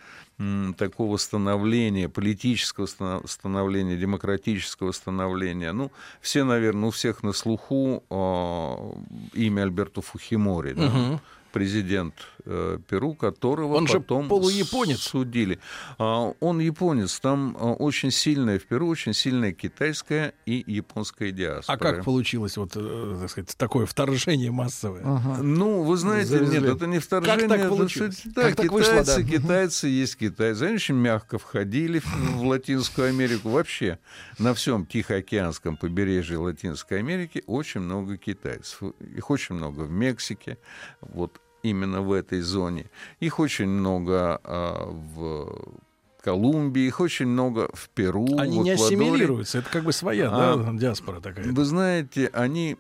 такого 0.79 1.17
становления, 1.17 2.09
политического 2.09 2.87
ста- 2.87 3.21
становления, 3.25 3.97
демократического 3.97 4.91
становления. 4.93 5.73
Ну, 5.73 5.93
все, 6.21 6.43
наверное, 6.43 6.89
у 6.89 6.91
всех 6.91 7.23
на 7.23 7.33
слуху 7.33 8.03
э, 8.11 9.39
имя 9.39 9.63
Альберто 9.63 10.03
Фухимори, 10.03 10.73
да? 10.73 10.87
Мгм. 10.89 11.21
Президент 11.55 12.15
э, 12.47 12.79
Перу, 12.89 13.15
которого 13.15 13.77
Он 13.77 13.87
же 13.87 14.01
потом 14.01 14.29
полуяпонец. 14.29 14.99
судили. 14.99 15.61
А, 15.99 16.33
он 16.41 16.59
японец. 16.59 17.21
Там 17.21 17.57
а, 17.59 17.75
очень 17.75 18.11
сильная 18.11 18.59
в 18.59 18.65
Перу, 18.65 18.89
очень 18.89 19.15
сильная 19.15 19.53
китайская 19.53 20.35
и 20.47 20.65
японская 20.67 21.31
диаспора. 21.31 21.77
А 21.77 21.79
как 21.79 22.05
получилось 22.05 22.57
вот, 22.57 22.73
э, 22.75 23.19
так 23.21 23.31
сказать, 23.31 23.57
такое 23.57 23.87
вторжение 23.87 24.51
массовое? 24.51 25.05
Ну, 25.41 25.85
вы 25.85 25.97
знаете, 25.97 26.31
Завезли. 26.31 26.59
нет, 26.59 26.77
это 26.77 26.87
не 26.89 26.99
вторжение. 26.99 27.47
так 27.47 27.61
это 27.61 27.69
получилось? 27.69 28.23
Да, 28.25 28.43
Как 28.43 28.57
так 28.57 28.67
китайцы, 28.67 28.93
вышло, 28.93 29.05
да. 29.05 29.23
китайцы 29.23 29.87
есть 29.87 30.17
китайцы. 30.17 30.63
Они 30.65 30.75
очень 30.75 30.97
мягко 30.97 31.39
входили 31.39 32.01
в, 32.01 32.07
в 32.39 32.47
Латинскую 32.49 33.11
Америку. 33.11 33.51
Вообще 33.51 34.01
на 34.41 34.55
всем 34.55 34.87
Тихоокеанском 34.87 35.77
побережье 35.77 36.39
Латинской 36.39 36.99
Америки 36.99 37.45
очень 37.47 37.81
много 37.83 38.17
китайцев. 38.17 38.83
Их 38.99 39.31
очень 39.31 39.55
много 39.55 39.83
в 39.83 39.91
Мексике, 39.93 40.59
вот 41.01 41.41
именно 41.65 42.03
в 42.03 42.13
этой 42.13 42.41
зоне. 42.41 42.87
Их 43.21 43.41
очень 43.41 43.69
много 43.69 44.41
а, 44.45 44.87
в 44.91 45.81
Колумбии, 46.23 46.83
их 46.83 47.01
очень 47.01 47.27
много 47.27 47.69
в 47.75 47.89
Перу. 47.91 48.39
Они 48.39 48.61
в 48.61 48.65
не 48.65 48.71
ассимилируются, 48.73 49.59
это 49.59 49.71
как 49.71 49.85
бы 49.85 49.93
своя, 49.93 50.31
А, 50.31 50.57
да, 50.57 50.73
диаспора 50.73 51.21
такая. 51.21 51.53
Вы 51.53 51.65
знаете, 51.65 52.31
они 52.33 52.77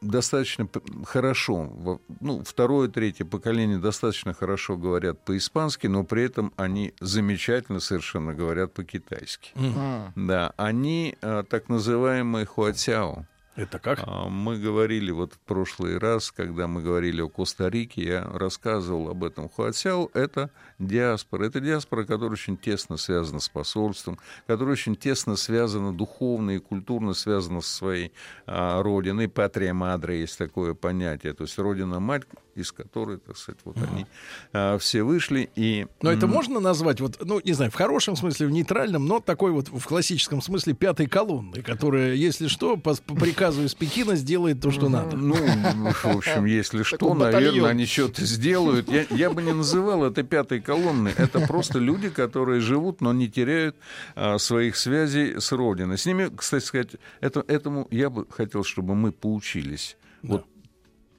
достаточно 0.00 0.68
хорошо, 1.04 2.00
ну, 2.20 2.42
второе, 2.44 2.88
третье 2.88 3.24
поколение 3.24 3.78
достаточно 3.78 4.34
хорошо 4.34 4.76
говорят 4.76 5.24
по-испански, 5.24 5.86
но 5.86 6.04
при 6.04 6.24
этом 6.24 6.52
они 6.56 6.92
замечательно 7.00 7.80
совершенно 7.80 8.34
говорят 8.34 8.72
по-китайски. 8.74 9.52
Мгм. 9.54 10.12
Да, 10.26 10.52
они 10.56 11.16
а, 11.22 11.44
так 11.44 11.68
называемые 11.68 12.46
хуатяо. 12.46 13.26
Это 13.56 13.78
как? 13.78 14.00
А, 14.02 14.28
Мы 14.28 14.58
говорили 14.58 15.10
вот 15.10 15.32
в 15.32 15.38
прошлый 15.38 15.98
раз, 15.98 16.30
когда 16.30 16.66
мы 16.66 16.82
говорили 16.82 17.22
о 17.22 17.28
Коста-Рике, 17.28 18.02
я 18.02 18.24
рассказывал 18.24 19.08
об 19.08 19.24
этом. 19.24 19.48
Хуатсяо— 19.48 20.10
это 20.14 20.50
диаспора. 20.78 21.46
Это 21.46 21.60
диаспора, 21.60 22.04
которая 22.04 22.32
очень 22.32 22.58
тесно 22.58 22.98
связана 22.98 23.40
с 23.40 23.48
посольством, 23.48 24.18
которая 24.46 24.72
очень 24.72 24.94
тесно 24.94 25.36
связана 25.36 25.94
духовно 25.94 26.52
и 26.52 26.58
культурно 26.58 27.14
связана 27.14 27.62
со 27.62 27.70
своей 27.70 28.12
а, 28.46 28.82
родиной. 28.82 29.28
Патрия 29.28 29.72
мадре 29.72 30.20
есть 30.20 30.36
такое 30.36 30.74
понятие. 30.74 31.32
То 31.32 31.44
есть 31.44 31.58
родина-мать, 31.58 32.24
из 32.54 32.72
которой, 32.72 33.18
так 33.18 33.36
сказать, 33.36 33.60
вот 33.64 33.76
они 33.78 34.06
а, 34.52 34.76
все 34.78 35.02
вышли. 35.02 35.48
И, 35.56 35.86
Но 36.02 36.10
это 36.12 36.26
можно 36.26 36.60
назвать, 36.60 37.00
вот, 37.00 37.18
ну, 37.20 37.40
не 37.44 37.52
знаю, 37.54 37.70
в 37.70 37.74
хорошем 37.74 38.16
смысле, 38.16 38.48
в 38.48 38.50
нейтральном, 38.50 39.06
но 39.06 39.20
такой 39.20 39.52
вот 39.52 39.68
в 39.68 39.84
классическом 39.86 40.42
смысле 40.42 40.74
пятой 40.74 41.06
колонны, 41.06 41.62
которая, 41.62 42.14
если 42.14 42.48
что, 42.48 42.76
по, 42.76 42.94
по 42.94 43.14
приказу 43.46 43.64
из 43.64 43.74
Пекина 43.74 44.16
сделает 44.16 44.60
то, 44.60 44.70
что 44.70 44.88
надо. 44.88 45.16
Ну, 45.16 45.34
в 45.34 46.06
общем, 46.06 46.44
если 46.44 46.82
что, 46.82 47.14
наверное, 47.14 47.70
они 47.70 47.86
что-то 47.86 48.24
сделают. 48.24 48.88
Я, 48.88 49.06
я 49.10 49.30
бы 49.30 49.42
не 49.42 49.52
называл 49.52 50.04
это 50.04 50.22
пятой 50.22 50.60
колонной. 50.60 51.12
Это 51.16 51.46
просто 51.46 51.78
люди, 51.78 52.10
которые 52.10 52.60
живут, 52.60 53.00
но 53.00 53.12
не 53.12 53.28
теряют 53.28 53.76
а, 54.14 54.38
своих 54.38 54.76
связей 54.76 55.40
с 55.40 55.52
Родиной. 55.52 55.98
С 55.98 56.06
ними, 56.06 56.30
кстати 56.34 56.64
сказать, 56.64 56.96
это, 57.20 57.44
этому 57.46 57.86
я 57.90 58.10
бы 58.10 58.26
хотел, 58.28 58.64
чтобы 58.64 58.94
мы 58.94 59.12
поучились. 59.12 59.96
Вот 60.22 60.46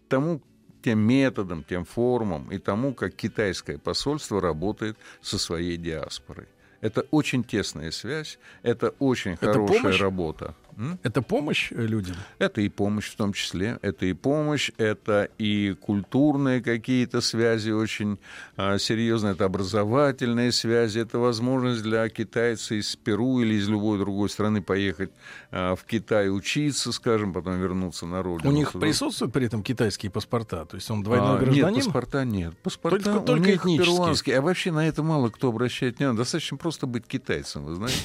тому 0.10 0.42
тем 0.84 1.00
методам, 1.00 1.64
тем 1.64 1.86
формам 1.86 2.50
и 2.52 2.58
тому, 2.58 2.94
как 2.94 3.14
китайское 3.16 3.78
посольство 3.78 4.40
работает 4.40 4.98
со 5.22 5.38
своей 5.38 5.78
диаспорой. 5.78 6.48
Это 6.82 7.02
очень 7.12 7.44
тесная 7.44 7.92
связь, 7.92 8.40
это 8.62 8.90
очень 9.00 9.32
Это 9.34 9.54
хорошая 9.54 9.82
помощь? 9.82 10.00
работа. 10.00 10.56
М? 10.78 11.00
Это 11.04 11.22
помощь 11.24 11.72
э, 11.72 11.82
людям. 11.86 12.16
Это 12.38 12.62
и 12.62 12.70
помощь 12.70 13.10
в 13.10 13.16
том 13.16 13.34
числе, 13.34 13.80
это 13.82 14.06
и 14.06 14.14
помощь, 14.14 14.70
это 14.78 15.28
и 15.40 15.74
культурные 15.82 16.62
какие-то 16.62 17.20
связи 17.22 17.72
очень 17.72 18.20
а, 18.56 18.78
серьезные, 18.78 19.34
это 19.34 19.46
образовательные 19.46 20.52
связи, 20.52 21.00
это 21.00 21.18
возможность 21.18 21.82
для 21.82 22.08
китайца 22.10 22.76
из 22.76 22.96
Перу 22.96 23.40
или 23.42 23.56
из 23.56 23.68
любой 23.68 23.98
другой 23.98 24.30
страны 24.30 24.62
поехать 24.62 25.10
а, 25.52 25.76
в 25.76 25.84
Китай 25.84 26.30
учиться, 26.30 26.92
скажем, 26.92 27.34
потом 27.34 27.60
вернуться 27.60 28.06
на 28.06 28.22
родину. 28.22 28.50
У 28.52 28.54
них 28.54 28.72
Туда. 28.72 28.86
присутствуют 28.86 29.34
при 29.34 29.48
этом 29.48 29.64
китайские 29.64 30.12
паспорта? 30.12 30.66
То 30.66 30.76
есть 30.76 30.92
он 30.92 31.02
двойной 31.02 31.38
А, 31.38 31.40
гражданин? 31.40 31.76
Нет, 31.76 31.86
паспорта 31.86 32.24
нет. 32.24 32.58
Паспорта 32.60 33.04
Только- 33.04 33.18
у 33.18 33.26
только 33.26 33.48
них 33.48 33.62
этнические. 33.62 33.96
перуанские. 33.98 34.38
А 34.38 34.42
вообще 34.42 34.72
на 34.72 34.88
это 34.88 35.02
мало 35.02 35.30
кто 35.30 35.50
обращает 35.50 35.98
внимание. 35.98 36.18
Достаточно 36.20 36.58
просто 36.58 36.86
быть 36.86 37.08
китайцем, 37.08 37.64
вы 37.66 37.74
знаете. 37.76 37.98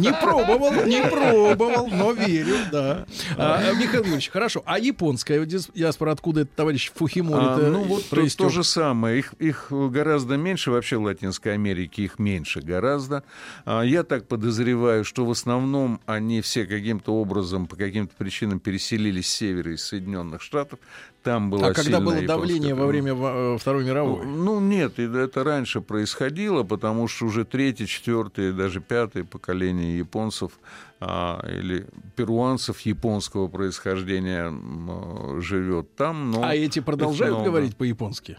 Не 0.00 0.12
пробовал, 0.12 0.72
не 0.86 1.02
пробовал, 1.02 1.41
но 1.90 2.12
верю, 2.12 2.56
да. 2.70 3.06
А, 3.36 3.72
Михаил 3.72 4.04
Юрьевич, 4.04 4.30
хорошо. 4.30 4.62
А 4.66 4.78
японская 4.78 5.44
диаспора, 5.44 6.12
откуда 6.12 6.42
этот 6.42 6.54
товарищ 6.54 6.90
Фухимори 6.94 7.44
А, 7.44 7.70
ну 7.70 7.82
вот 7.84 8.04
то, 8.08 8.36
то 8.36 8.48
же 8.48 8.64
самое. 8.64 9.18
Их, 9.18 9.34
их 9.38 9.66
гораздо 9.70 10.36
меньше, 10.36 10.70
вообще 10.70 10.96
в 10.96 11.02
Латинской 11.02 11.54
Америке 11.54 12.04
их 12.04 12.18
меньше 12.18 12.60
гораздо. 12.60 13.24
А, 13.64 13.82
Я 13.82 14.02
так 14.02 14.26
подозреваю, 14.26 15.04
что 15.04 15.24
в 15.24 15.30
основном 15.30 16.00
они 16.06 16.40
все 16.40 16.66
каким-то 16.66 17.14
образом, 17.14 17.66
по 17.66 17.76
каким-то 17.76 18.14
причинам 18.16 18.60
переселились 18.60 19.28
с 19.28 19.34
севера 19.34 19.74
из 19.74 19.82
Соединенных 19.84 20.42
Штатов. 20.42 20.78
Там 21.22 21.50
была 21.50 21.68
А 21.68 21.72
когда 21.72 22.00
было 22.00 22.20
давление 22.22 22.70
японская- 22.70 22.74
во 22.74 22.86
время 22.86 23.14
э, 23.14 23.56
Второй 23.58 23.84
мировой? 23.84 24.26
ну, 24.26 24.58
нет, 24.60 24.98
и 24.98 25.02
это 25.04 25.44
раньше 25.44 25.80
происходило, 25.80 26.64
потому 26.64 27.06
что 27.06 27.26
уже 27.26 27.44
третье, 27.44 27.86
четвертое, 27.86 28.52
даже 28.52 28.80
пятое 28.80 29.22
поколение 29.24 29.98
японцев 29.98 30.52
а, 31.00 31.44
или 31.48 31.86
перуанцев 32.16 32.80
японского 32.80 33.46
происхождения 33.48 34.46
м, 34.48 35.40
живет 35.40 35.94
там. 35.96 36.30
Но 36.32 36.42
А 36.42 36.54
эти 36.54 36.80
продолжают 36.80 37.34
много. 37.34 37.50
говорить 37.50 37.76
по-японски? 37.76 38.38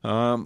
А, 0.00 0.38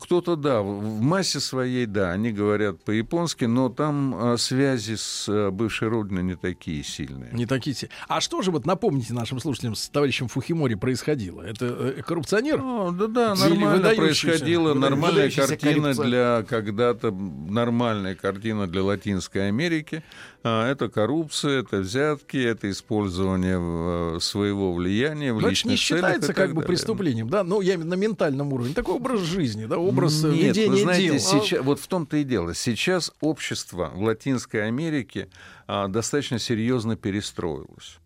кто-то, 0.00 0.34
да, 0.34 0.62
в 0.62 1.02
массе 1.02 1.38
своей, 1.38 1.84
да, 1.84 2.12
они 2.12 2.32
говорят 2.32 2.82
по-японски, 2.84 3.44
но 3.44 3.68
там 3.68 4.14
а, 4.14 4.36
связи 4.38 4.94
с 4.94 5.26
а, 5.28 5.50
бывшей 5.50 5.88
родиной 5.88 6.22
не 6.22 6.36
такие 6.36 6.82
сильные. 6.82 7.30
Не 7.32 7.44
такие 7.44 7.76
все. 7.76 7.90
А 8.08 8.22
что 8.22 8.40
же, 8.40 8.50
вот 8.50 8.64
напомните 8.64 9.12
нашим 9.12 9.40
слушателям, 9.40 9.74
с 9.74 9.90
товарищем 9.90 10.28
Фухимори 10.28 10.74
происходило? 10.74 11.42
Это 11.42 11.66
э, 11.66 12.02
коррупционер? 12.02 12.62
О, 12.62 12.92
да, 12.92 13.06
да, 13.08 13.34
Или 13.34 13.58
нормально 13.58 13.90
происходило, 13.94 14.72
нормальная 14.72 15.30
картина 15.30 15.92
коррупционер. 15.92 16.10
для 16.10 16.42
когда-то 16.48 17.10
нормальная 17.10 18.14
картина 18.14 18.66
для 18.66 18.84
Латинской 18.84 19.48
Америки. 19.48 20.02
А, 20.46 20.70
это 20.70 20.90
коррупция, 20.90 21.60
это 21.60 21.78
взятки, 21.78 22.36
это 22.36 22.70
использование 22.70 23.58
э, 23.58 24.20
своего 24.20 24.74
влияния 24.74 25.32
в 25.32 25.40
не 25.40 25.48
личных 25.48 25.74
и 25.74 25.76
считается 25.78 26.34
как 26.34 26.50
бы 26.50 26.56
далее. 26.56 26.68
преступлением, 26.68 27.30
да? 27.30 27.42
Ну, 27.42 27.62
я 27.62 27.78
на 27.78 27.94
ментальном 27.94 28.52
уровне. 28.52 28.74
Такой 28.74 28.96
образ 28.96 29.20
жизни, 29.22 29.64
да? 29.64 29.78
Образ 29.78 30.22
э, 30.22 30.28
Нет, 30.28 30.54
ведения 30.54 30.70
вы 30.70 30.80
знаете, 30.82 31.08
дел. 31.12 31.18
сейчас, 31.18 31.64
вот 31.64 31.80
в 31.80 31.86
том-то 31.86 32.18
и 32.18 32.24
дело. 32.24 32.54
Сейчас 32.54 33.10
общество 33.20 33.90
в 33.94 34.02
Латинской 34.02 34.66
Америке 34.66 35.30
а, 35.66 35.88
достаточно 35.88 36.38
серьезно 36.38 36.94
перестроилось. 36.96 37.96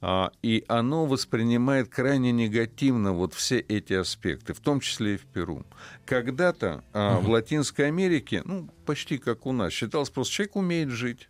А, 0.00 0.30
и 0.42 0.64
оно 0.68 1.06
воспринимает 1.06 1.88
крайне 1.88 2.30
негативно 2.30 3.12
вот 3.12 3.34
все 3.34 3.58
эти 3.58 3.94
аспекты, 3.94 4.54
в 4.54 4.60
том 4.60 4.78
числе 4.78 5.14
и 5.14 5.16
в 5.16 5.26
Перу. 5.26 5.66
Когда-то 6.06 6.84
а, 6.92 7.18
в 7.18 7.28
Латинской 7.28 7.88
Америке, 7.88 8.42
ну, 8.44 8.68
почти 8.86 9.18
как 9.18 9.44
у 9.44 9.50
нас, 9.50 9.72
считалось 9.72 10.10
просто, 10.10 10.34
человек 10.34 10.54
умеет 10.54 10.90
жить. 10.90 11.28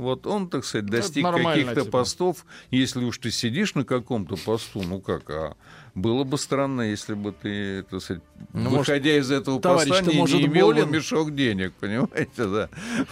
Вот 0.00 0.26
он, 0.26 0.48
так 0.48 0.64
сказать, 0.64 0.86
это 0.88 0.96
достиг 0.98 1.24
каких-то 1.26 1.82
типа. 1.84 1.90
постов. 1.98 2.46
Если 2.70 3.04
уж 3.04 3.18
ты 3.18 3.30
сидишь 3.30 3.74
на 3.74 3.84
каком-то 3.84 4.36
посту, 4.36 4.82
ну 4.82 5.00
как, 5.00 5.28
а 5.30 5.54
было 5.94 6.22
бы 6.22 6.38
странно, 6.38 6.82
если 6.82 7.14
бы 7.14 7.32
ты, 7.32 7.82
так 7.82 8.00
сказать, 8.00 8.22
Ну, 8.52 8.70
может, 8.70 8.78
выходя 8.86 9.16
из 9.18 9.30
этого 9.30 9.58
поста, 9.58 10.00
не, 10.02 10.16
может, 10.18 10.36
не 10.38 10.46
имел 10.46 10.68
болен? 10.68 10.88
мешок 10.90 11.34
денег, 11.34 11.72
понимаете, 11.80 12.46
да. 12.46 12.68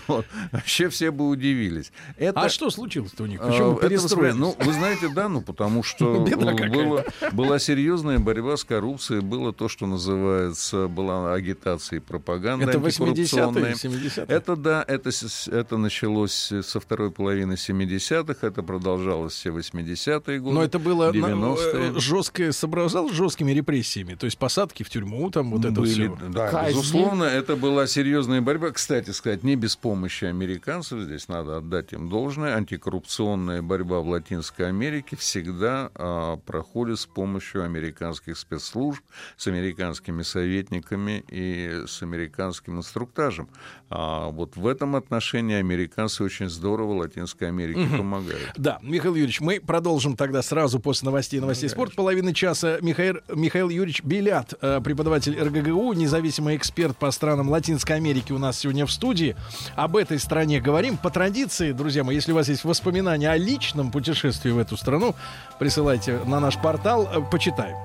Вот. 0.07 0.25
Вообще 0.53 0.89
все 0.89 1.11
бы 1.11 1.29
удивились. 1.29 1.93
Это, 2.17 2.41
А 2.41 2.49
что 2.49 2.71
случилось-то 2.71 3.25
у 3.25 3.27
них? 3.27 3.41
а, 3.43 3.49
Почему 3.51 3.77
это 3.79 3.89
перестроились? 3.89 4.37
воспри- 4.37 4.39
Ну, 4.39 4.65
вы 4.65 4.73
знаете, 4.73 5.09
да, 5.09 5.29
ну 5.29 5.43
потому 5.43 5.83
что 5.83 6.25
было, 6.73 7.05
была 7.33 7.59
серьезная 7.59 8.21
борьба 8.21 8.57
с 8.57 8.63
коррупцией, 8.65 9.21
было 9.23 9.53
то, 9.53 9.69
что 9.69 9.87
называется, 9.87 10.87
была 10.89 11.35
агитация 11.35 11.97
и 11.97 12.01
пропаганда 12.01 12.65
это 12.71 12.79
80-е, 12.79 13.09
антикоррупционная. 13.09 13.75
70-е? 13.75 14.25
Это 14.29 14.57
да, 14.57 14.85
это, 14.87 15.11
с- 15.11 15.49
это 15.49 15.77
началось 15.79 16.53
со 16.79 16.81
второй 16.81 17.11
половины 17.11 17.55
70-х, 17.55 18.47
это 18.47 18.63
продолжалось 18.63 19.35
все 19.35 19.51
80-е 19.51 20.41
годы. 20.41 20.55
Но 20.55 20.63
это 20.63 20.79
было 20.79 21.11
90-е. 21.13 21.99
жесткое 22.01 22.53
собрание 22.53 22.69
сопровождалось 22.69 23.13
жесткими 23.13 23.53
репрессиями? 23.53 24.15
То 24.15 24.27
есть 24.27 24.39
посадки 24.39 24.83
в 24.83 24.91
тюрьму, 24.91 25.31
там 25.31 25.51
вот 25.51 25.65
это 25.65 25.81
Были, 25.81 25.93
все. 25.93 26.19
да, 26.29 26.51
Казни. 26.51 26.69
безусловно, 26.71 27.25
это 27.25 27.57
была 27.57 27.87
серьезная 27.87 28.41
борьба. 28.41 28.71
Кстати 28.71 29.11
сказать, 29.11 29.43
не 29.43 29.57
без 29.57 29.77
помощи 29.77 30.25
американцев, 30.25 31.01
здесь 31.01 31.29
надо 31.29 31.59
отдать 31.59 31.93
им 31.93 32.09
должное. 32.09 32.55
Антикоррупционная 32.57 33.63
борьба 33.63 34.01
в 34.01 34.09
Латинской 34.09 34.69
Америке 34.69 35.17
всегда 35.17 35.91
а, 35.95 36.37
проходит 36.37 37.01
с 37.01 37.07
помощью 37.07 37.65
американских 37.65 38.39
спецслужб, 38.39 39.03
с 39.37 39.47
американскими 39.47 40.23
советниками 40.23 41.25
и 41.29 41.85
с 41.87 42.03
американским 42.03 42.79
инструктажем. 42.79 43.49
А 43.91 44.29
вот 44.29 44.57
в 44.57 44.67
этом 44.67 44.97
отношении 44.97 45.57
американцы 45.57 46.23
очень 46.23 46.49
здорово 46.49 46.68
Латинской 46.77 47.49
Америке 47.49 47.87
помогают. 47.97 48.53
Да, 48.57 48.79
Михаил 48.83 49.15
Юрьевич, 49.15 49.41
мы 49.41 49.61
продолжим 49.61 50.17
тогда 50.17 50.43
сразу 50.43 50.81
после 50.81 51.07
новостей 51.07 51.41
новостей 51.41 51.69
спорта. 51.69 51.95
Половины 51.97 52.33
часа 52.35 52.79
Михаил, 52.81 53.17
Михаил 53.35 53.69
Юрьевич 53.69 54.03
Белят, 54.03 54.55
э, 54.61 54.81
преподаватель 54.83 55.41
РГГУ, 55.41 55.93
независимый 55.95 56.57
эксперт 56.57 56.97
по 56.97 57.11
странам 57.11 57.49
Латинской 57.49 57.97
Америки 57.97 58.33
у 58.33 58.39
нас 58.39 58.59
сегодня 58.59 58.87
в 58.87 58.93
студии. 58.93 59.37
Об 59.77 59.97
этой 59.97 60.19
стране 60.19 60.61
говорим. 60.61 60.97
По 60.97 61.11
традиции, 61.11 61.73
друзья 61.73 62.05
мои, 62.05 62.17
если 62.17 62.33
у 62.33 62.35
вас 62.35 62.49
есть 62.49 62.65
воспоминания 62.65 63.31
о 63.31 63.37
личном 63.37 63.91
путешествии 63.91 64.51
в 64.51 64.59
эту 64.59 64.77
страну, 64.77 65.15
присылайте 65.59 66.21
на 66.27 66.41
наш 66.41 66.57
портал, 66.61 67.09
э, 67.13 67.21
почитаем. 67.31 67.77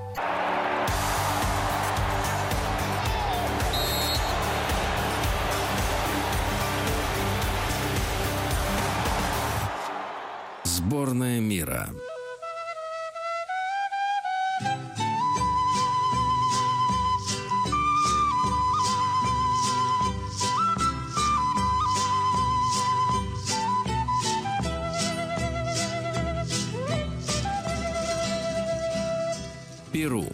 Сборная 11.14 11.40
мира. 11.40 11.90
Перу. 29.92 30.26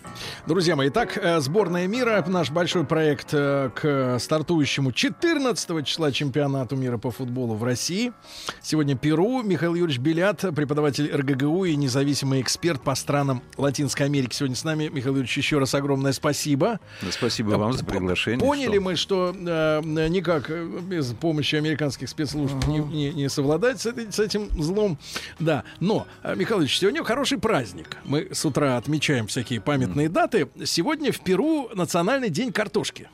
Друзья 0.48 0.76
мои, 0.76 0.90
итак, 0.90 1.18
э, 1.22 1.40
сборная 1.42 1.86
мира, 1.88 2.24
наш 2.28 2.50
большой 2.50 2.84
проект 2.84 3.30
э, 3.34 3.70
к 3.76 4.18
стартующему 4.20 4.92
14 4.92 5.86
числа 5.86 6.12
чемпионату 6.12 6.76
мира 6.76 6.98
по 6.98 7.12
футболу 7.12 7.54
в 7.56 7.64
России. 7.64 8.14
Сегодня 8.62 8.96
Перу. 8.98 9.44
Михаил 9.44 9.76
Юрьевич 9.76 10.00
Белят, 10.00 10.40
преподаватель 10.56 11.12
РГГУ 11.14 11.66
и 11.66 11.76
независимый 11.76 12.42
эксперт 12.42 12.82
по 12.82 12.96
странам 12.96 13.44
Латинской 13.58 14.08
Америки. 14.08 14.34
Сегодня 14.34 14.56
с 14.56 14.64
нами. 14.64 14.86
Михаил 14.88 15.16
Юрьевич, 15.16 15.38
еще 15.38 15.60
раз 15.60 15.76
огромное 15.76 16.14
спасибо. 16.14 16.80
Спасибо 17.12 17.52
вам 17.52 17.74
за 17.74 17.86
приглашение. 17.86 18.40
Поняли 18.40 18.72
что- 18.78 18.82
мы, 18.82 18.96
что 18.96 19.36
э, 19.38 19.82
никак 20.10 20.50
э, 20.50 20.66
без 20.82 21.08
помощи 21.14 21.58
американских 21.58 22.10
спецслужб 22.10 22.56
не, 22.66 22.80
не- 22.80 23.12
не 23.12 23.30
совладать 23.30 23.82
с, 23.82 23.86
этой- 23.86 24.12
с 24.12 24.20
этим 24.20 24.50
злом. 24.62 24.98
Да, 25.38 25.64
но, 25.80 26.08
Михаил 26.36 26.62
Ильич, 26.62 26.80
сегодня 26.80 27.04
хороший 27.04 27.38
праздник. 27.38 27.98
Мы 28.06 28.30
с 28.32 28.44
утра 28.46 28.78
отмечаем 28.78 29.28
всякие 29.28 29.62
памятные 29.62 30.10
даты. 30.10 30.29
Сегодня 30.66 31.12
в 31.12 31.20
Перу 31.22 31.70
национальный 31.74 32.30
день 32.30 32.52
картошки. 32.52 33.10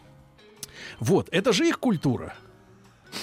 Вот, 1.00 1.28
это 1.32 1.54
же 1.54 1.68
их 1.68 1.80
культура. 1.80 2.36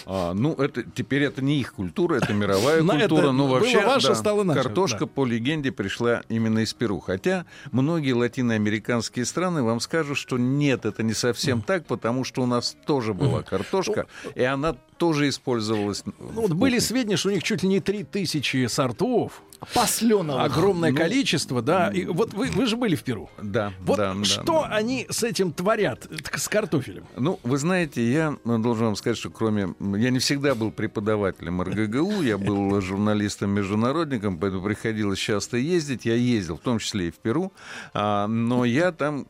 А, 0.07 0.33
ну, 0.35 0.55
это 0.55 0.83
теперь 0.83 1.23
это 1.25 1.43
не 1.43 1.61
их 1.61 1.75
культура, 1.75 2.17
это 2.17 2.33
мировая 2.33 2.83
Но 2.83 2.95
культура. 2.99 3.23
это 3.23 3.33
но 3.33 3.47
вообще 3.47 3.81
да, 3.81 4.55
картошка 4.55 5.01
да. 5.01 5.07
по 5.07 5.25
легенде 5.25 5.73
пришла 5.73 6.23
именно 6.29 6.61
из 6.61 6.73
Перу. 6.73 7.01
Хотя 7.01 7.47
многие 7.71 8.13
латиноамериканские 8.13 9.25
страны 9.25 9.63
вам 9.63 9.81
скажут, 9.81 10.19
что 10.19 10.39
нет, 10.39 10.85
это 10.85 11.03
не 11.03 11.15
совсем 11.15 11.63
так, 11.63 11.87
потому 11.87 12.25
что 12.25 12.43
у 12.43 12.47
нас 12.47 12.77
тоже 12.87 13.15
была 13.15 13.43
картошка, 13.43 14.07
и 14.35 14.43
она 14.43 14.77
тоже 15.03 15.29
использовалась. 15.29 16.05
Ну, 16.07 16.43
вот 16.43 16.53
были 16.53 16.79
сведения, 16.79 17.17
что 17.17 17.29
у 17.31 17.33
них 17.33 17.43
чуть 17.43 17.65
ли 17.65 17.69
не 17.69 17.81
3000 17.81 18.69
сортов. 18.69 19.43
Посленого. 19.75 20.45
Огромное 20.45 20.93
Ну, 20.93 20.97
количество, 20.97 21.61
да. 21.61 21.89
И 21.89 22.05
вот 22.05 22.35
вы, 22.35 22.47
вы 22.51 22.67
же 22.67 22.77
были 22.77 22.95
в 22.95 23.03
Перу. 23.03 23.29
Да, 23.43 23.73
Вот 23.81 23.97
да, 23.97 24.15
да, 24.15 24.25
что 24.25 24.63
да. 24.63 24.69
они 24.69 25.09
с 25.11 25.25
этим 25.25 25.53
творят, 25.53 26.07
с 26.37 26.49
картофелем? 26.49 27.05
Ну, 27.17 27.41
вы 27.43 27.59
знаете, 27.59 28.13
я 28.13 28.37
ну, 28.45 28.61
должен 28.61 28.87
вам 28.87 28.97
сказать, 28.97 29.19
что 29.19 29.31
кроме... 29.31 29.75
Я 29.81 30.11
не 30.11 30.21
всегда 30.21 30.55
был 30.55 30.71
преподавателем 30.71 31.63
РГГУ, 31.63 32.23
я 32.23 32.39
был 32.39 32.81
журналистом-международником, 32.81 34.39
поэтому 34.39 34.63
приходилось 34.63 35.19
часто 35.19 35.57
ездить. 35.57 36.05
Я 36.05 36.15
ездил, 36.15 36.59
в 36.59 36.61
том 36.61 36.79
числе 36.79 37.09
и 37.09 37.11
в 37.11 37.17
Перу, 37.17 37.53
а, 37.93 38.29
но 38.29 38.65
я 38.65 38.93
там... 38.93 39.27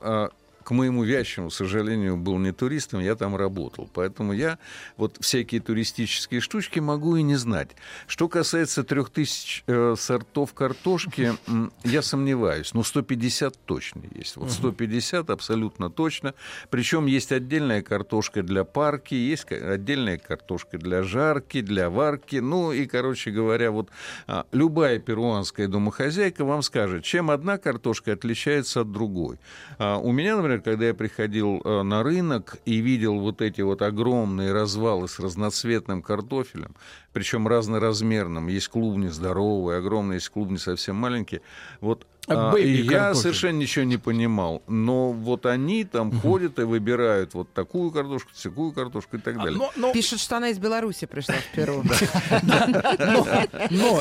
к 0.64 0.71
моему 0.71 1.04
вящему 1.04 1.50
сожалению, 1.50 2.16
был 2.16 2.38
не 2.38 2.52
туристом, 2.52 3.00
я 3.00 3.14
там 3.14 3.37
работал. 3.37 3.88
Поэтому 3.92 4.32
я 4.32 4.58
вот 4.97 5.17
всякие 5.21 5.60
туристические 5.60 6.41
штучки 6.41 6.80
могу 6.80 7.17
и 7.17 7.23
не 7.23 7.37
знать. 7.37 7.71
Что 8.06 8.28
касается 8.28 8.84
трех 8.84 9.10
тысяч 9.10 9.65
э, 9.67 9.95
сортов 9.99 10.54
картошки, 10.54 11.32
я 11.84 12.02
сомневаюсь. 12.02 12.75
Но 12.75 12.82
150 12.82 13.65
точно 13.65 14.02
есть. 14.15 14.37
Вот 14.37 14.50
150 14.50 15.30
абсолютно 15.30 15.91
точно. 15.91 16.34
Причем 16.71 17.06
есть 17.06 17.32
отдельная 17.32 17.82
картошка 17.82 18.43
для 18.43 18.65
парки, 18.65 19.15
есть 19.15 19.50
отдельная 19.50 20.19
картошка 20.19 20.78
для 20.78 21.02
жарки, 21.02 21.60
для 21.60 21.91
варки. 21.91 22.37
Ну 22.37 22.73
и, 22.73 22.87
короче 22.87 23.30
говоря, 23.30 23.71
вот 23.71 23.91
а, 24.26 24.47
любая 24.52 24.99
перуанская 24.99 25.69
домохозяйка 25.69 26.45
вам 26.45 26.63
скажет, 26.63 27.04
чем 27.04 27.30
одна 27.30 27.58
картошка 27.58 28.13
отличается 28.13 28.80
от 28.80 28.93
другой. 28.93 29.39
А, 29.78 29.99
у 29.99 30.13
меня, 30.13 30.37
например, 30.37 30.51
когда 30.60 30.86
я 30.86 30.95
приходил 30.95 31.60
э, 31.65 31.82
на 31.82 32.02
рынок 32.02 32.58
и 32.65 32.78
видел 32.78 33.19
вот 33.19 33.41
эти 33.41 33.60
вот 33.60 33.82
огромные 33.82 34.52
развалы 34.52 35.08
с 35.08 35.19
разноцветным 35.19 36.02
картофелем, 36.02 36.75
причем 37.12 37.49
разноразмерным, 37.49 38.49
есть 38.49 38.69
клубни 38.69 39.08
здоровые, 39.08 39.78
огромные, 39.78 40.17
есть 40.17 40.28
клубни 40.28 40.56
совсем 40.56 40.97
маленькие, 40.97 41.43
вот 41.80 42.06
А 42.28 42.52
а, 42.52 42.56
и 42.58 42.82
я 42.82 42.91
картофель? 42.91 43.21
совершенно 43.23 43.58
ничего 43.58 43.85
не 43.85 43.97
понимал. 43.97 44.63
Но 44.69 45.11
вот 45.13 45.45
они 45.45 45.82
там 45.82 46.13
ходят 46.21 46.58
и 46.61 46.63
выбирают 46.63 47.35
вот 47.35 47.52
такую 47.52 47.91
картошку, 47.91 48.30
такую 48.41 48.71
картошку 48.73 49.17
и 49.17 49.19
так 49.21 49.35
А, 49.39 49.45
далее. 49.45 49.58
но- 49.58 49.73
но- 49.75 49.93
Пишут, 49.93 50.21
что 50.21 50.37
она 50.37 50.50
из 50.50 50.58
Беларуси 50.58 51.06
пришла 51.06 51.35
в 51.35 51.54
Перу. 51.56 51.82
Но 53.71 54.00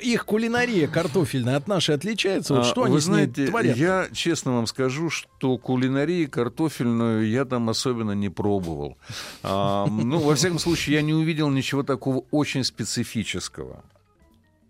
их, 0.00 0.24
кулинария 0.24 0.88
картофельная 0.88 1.56
от 1.56 1.68
нашей 1.68 1.94
отличается. 1.94 2.54
Вот 2.54 2.62
А, 2.62 2.64
что 2.64 2.84
они 2.84 2.94
с 2.98 3.06
ней 3.06 3.14
знаете, 3.14 3.46
творят? 3.48 3.76
я 3.76 4.08
честно 4.12 4.54
вам 4.54 4.66
скажу, 4.66 5.10
что 5.10 5.58
кулинарии 5.58 6.26
картофельную 6.26 7.28
я 7.28 7.44
там 7.44 7.68
особенно 7.68 8.12
не 8.12 8.28
пробовал. 8.30 8.96
А, 9.42 9.86
ну, 9.86 10.18
во 10.20 10.34
всяком 10.36 10.58
случае, 10.58 10.96
я 10.96 11.02
не 11.02 11.12
увидел 11.14 11.50
ничего 11.50 11.82
такого 11.82 12.24
очень 12.30 12.64
специфического. 12.64 13.84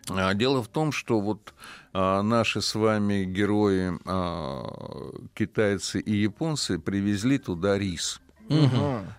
А, 0.09 0.33
Дело 0.33 0.61
в 0.61 0.67
том, 0.67 0.91
что 0.91 1.19
вот 1.21 1.53
а, 1.57 1.82
наши 1.93 2.61
с 2.61 2.75
вами 2.75 3.23
герои, 3.23 3.93
а, 4.05 5.11
китайцы 5.33 5.99
и 5.99 6.15
японцы, 6.15 6.79
привезли 6.79 7.37
туда 7.37 7.77
рис. 7.77 8.19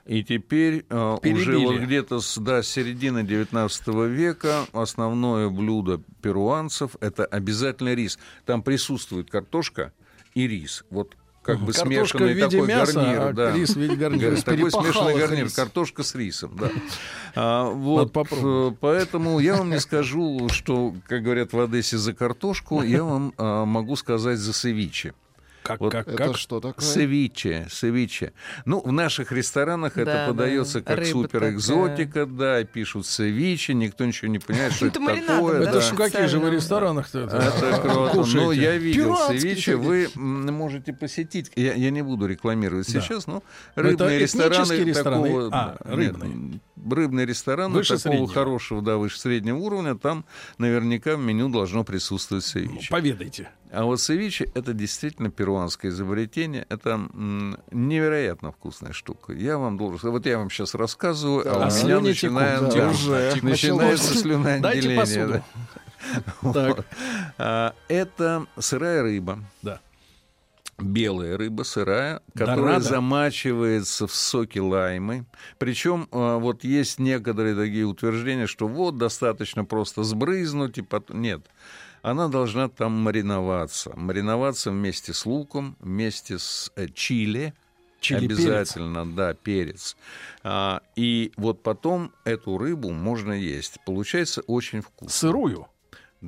И 0.06 0.22
теперь 0.22 0.84
э, 0.88 1.16
уже 1.24 1.58
вот 1.58 1.80
где-то 1.80 2.20
с 2.20 2.36
да, 2.38 2.62
середины 2.62 3.22
19 3.22 3.88
века 4.08 4.66
основное 4.72 5.48
блюдо 5.48 6.02
перуанцев 6.20 6.96
это 7.00 7.24
обязательно 7.24 7.94
рис. 7.94 8.18
Там 8.44 8.62
присутствует 8.62 9.30
картошка 9.30 9.92
и 10.34 10.46
рис. 10.46 10.84
Вот 10.90 11.16
как 11.44 11.60
бы 11.60 11.72
Картошка 11.72 12.18
смешанный 12.18 12.40
такой 12.40 12.66
мяса, 12.66 12.94
гарнир, 12.94 13.20
а 13.20 13.32
да. 13.32 13.52
рис 13.52 13.70
в 13.70 13.76
виде 13.78 13.96
гарнира. 13.96 14.30
Га- 14.30 14.42
Такой 14.42 14.70
смешанный 14.70 15.18
гарнир, 15.18 15.44
рис. 15.44 15.52
картошка 15.54 16.02
с 16.02 16.14
рисом, 16.14 16.56
да. 16.58 16.70
А, 17.36 17.68
вот, 17.68 18.16
э, 18.16 18.72
поэтому 18.80 19.40
я 19.40 19.56
вам 19.56 19.70
не 19.70 19.80
скажу, 19.80 20.48
что, 20.50 20.94
как 21.08 21.22
говорят 21.22 21.52
в 21.52 21.60
Одессе, 21.60 21.98
за 21.98 22.14
картошку, 22.14 22.82
я 22.82 23.02
вам 23.02 23.34
а, 23.36 23.64
могу 23.64 23.96
сказать 23.96 24.38
за 24.38 24.52
севиче. 24.52 25.14
Как, 25.64 25.80
вот 25.80 25.92
как, 25.92 26.06
Это 26.06 26.16
как? 26.18 26.36
что 26.36 26.60
такое? 26.60 26.84
Севиче, 26.84 27.66
севиче. 27.70 28.34
Ну, 28.66 28.80
в 28.80 28.92
наших 28.92 29.32
ресторанах 29.32 29.96
это 29.96 30.04
Да, 30.12 30.26
подается 30.28 30.80
да. 30.80 30.84
как 30.84 30.98
Рыба 30.98 31.08
суперэкзотика, 31.08 32.26
да, 32.26 32.60
и 32.60 32.64
пишут 32.66 33.06
севиче, 33.06 33.72
никто 33.72 34.04
ничего 34.04 34.28
не 34.30 34.38
понимает, 34.38 34.74
что 34.74 34.86
Это 34.88 35.00
это 35.00 35.26
такое. 35.26 35.60
да? 35.60 35.64
Это 35.70 35.72
да. 35.72 35.80
ж 35.80 35.92
в 35.92 35.94
каких 35.96 36.20
же 36.20 36.20
вы 36.20 36.28
Специально. 36.28 36.54
ресторанах-то 36.54 37.18
это, 37.20 37.36
Это 37.36 37.80
круто. 37.80 38.10
кушаете? 38.12 38.38
Ну, 38.40 38.52
я 38.52 38.76
видел 38.76 39.16
севиче, 39.28 39.76
вы 39.76 40.08
можете 40.14 40.92
посетить. 40.92 41.50
Я, 41.56 41.90
не 41.90 42.02
буду 42.02 42.26
рекламировать 42.26 42.92
Да. 42.92 43.00
сейчас, 43.00 43.26
но 43.26 43.42
это 43.74 43.82
рыбные 43.88 44.26
этнические 44.26 44.84
рестораны 44.84 45.24
такого... 45.28 45.46
А, 45.50 45.76
да, 45.82 45.90
рыбные. 45.96 46.60
Нет, 46.84 46.92
рыбные 46.92 47.26
рестораны 47.26 47.74
Выше 47.74 47.96
такого 47.96 48.12
среднего. 48.12 48.32
хорошего, 48.32 48.82
да, 48.82 48.96
выше 48.96 49.18
среднего 49.18 49.56
уровня, 49.58 49.94
там 49.96 50.24
наверняка 50.58 51.16
в 51.16 51.20
меню 51.20 51.48
должно 51.48 51.84
присутствовать 51.84 52.44
севиче. 52.44 52.88
Поведайте. 52.90 53.48
А 53.72 53.84
вот 53.84 54.00
севиче 54.00 54.48
это 54.54 54.72
действительно 54.72 55.30
перуанское 55.30 55.90
изобретение. 55.90 56.64
Это 56.68 56.96
невероятно 57.72 58.52
вкусная 58.52 58.92
штука. 58.92 59.32
Я 59.32 59.58
вам 59.58 59.76
должен. 59.76 60.10
Вот 60.10 60.26
я 60.26 60.38
вам 60.38 60.50
сейчас 60.50 60.74
рассказываю, 60.74 61.44
Да. 61.44 61.50
а 61.54 61.58
у 61.58 61.62
А 61.62 61.82
меня 61.84 62.00
начинает- 62.00 62.58
текут, 62.60 62.74
да, 62.76 62.90
уже. 62.90 63.34
начинается 63.42 64.16
слюноотделение. 64.16 64.60
Дайте 64.62 64.96
посуду. 64.96 65.44
да. 66.42 66.52
Так. 66.74 66.86
А, 67.38 67.74
Это 67.88 68.46
сырая 68.58 69.02
рыба. 69.02 69.38
Да. 69.62 69.80
Белая 70.78 71.36
рыба 71.36 71.62
сырая, 71.62 72.20
которая 72.34 72.56
Дорадо? 72.56 72.84
замачивается 72.84 74.06
в 74.06 74.14
соке 74.14 74.60
лаймы. 74.60 75.26
Причем 75.58 76.08
э, 76.10 76.36
вот 76.38 76.64
есть 76.64 76.98
некоторые 76.98 77.54
такие 77.54 77.84
утверждения, 77.84 78.46
что 78.46 78.66
вот 78.66 78.98
достаточно 78.98 79.64
просто 79.64 80.02
сбрызнуть 80.02 80.78
и 80.78 80.82
потом... 80.82 81.20
Нет. 81.20 81.46
Она 82.02 82.28
должна 82.28 82.68
там 82.68 82.92
мариноваться. 82.92 83.92
Мариноваться 83.96 84.70
вместе 84.70 85.14
с 85.14 85.24
луком, 85.24 85.76
вместе 85.80 86.38
с 86.38 86.70
э, 86.76 86.88
чили. 86.88 87.54
Чили, 88.00 88.26
Обязательно, 88.26 89.10
да, 89.10 89.32
перец. 89.32 89.96
А, 90.42 90.82
и 90.94 91.32
вот 91.38 91.62
потом 91.62 92.12
эту 92.26 92.58
рыбу 92.58 92.90
можно 92.90 93.32
есть. 93.32 93.78
Получается 93.86 94.42
очень 94.42 94.82
вкусно. 94.82 95.08
Сырую. 95.08 95.68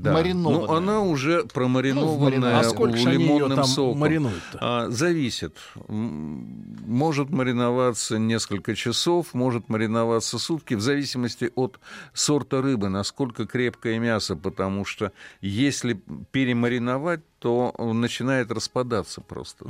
Да. 0.02 0.12
Маринованная. 0.12 0.66
Ну, 0.66 0.72
она 0.74 1.00
уже 1.00 1.42
Ну, 1.42 1.48
промаринованная 1.48 2.58
А 2.58 2.64
сколько 2.64 2.96
же 2.98 3.08
они 3.08 3.24
ее 3.24 3.34
лимонным 3.36 3.56
там 3.56 3.64
соком. 3.66 3.98
маринуют-то? 3.98 4.58
А, 4.60 4.90
зависит. 4.90 5.56
Может 5.88 7.30
мариноваться 7.30 8.18
несколько 8.18 8.74
часов, 8.74 9.32
может 9.34 9.68
мариноваться 9.68 10.38
сутки, 10.38 10.74
в 10.74 10.80
зависимости 10.80 11.50
от 11.54 11.80
сорта 12.12 12.60
рыбы, 12.60 12.88
насколько 12.88 13.46
крепкое 13.46 13.98
мясо, 13.98 14.36
потому 14.36 14.84
что 14.84 15.12
если 15.40 16.00
перемариновать, 16.30 17.20
то 17.38 17.74
начинает 17.78 18.50
распадаться 18.50 19.20
просто. 19.20 19.64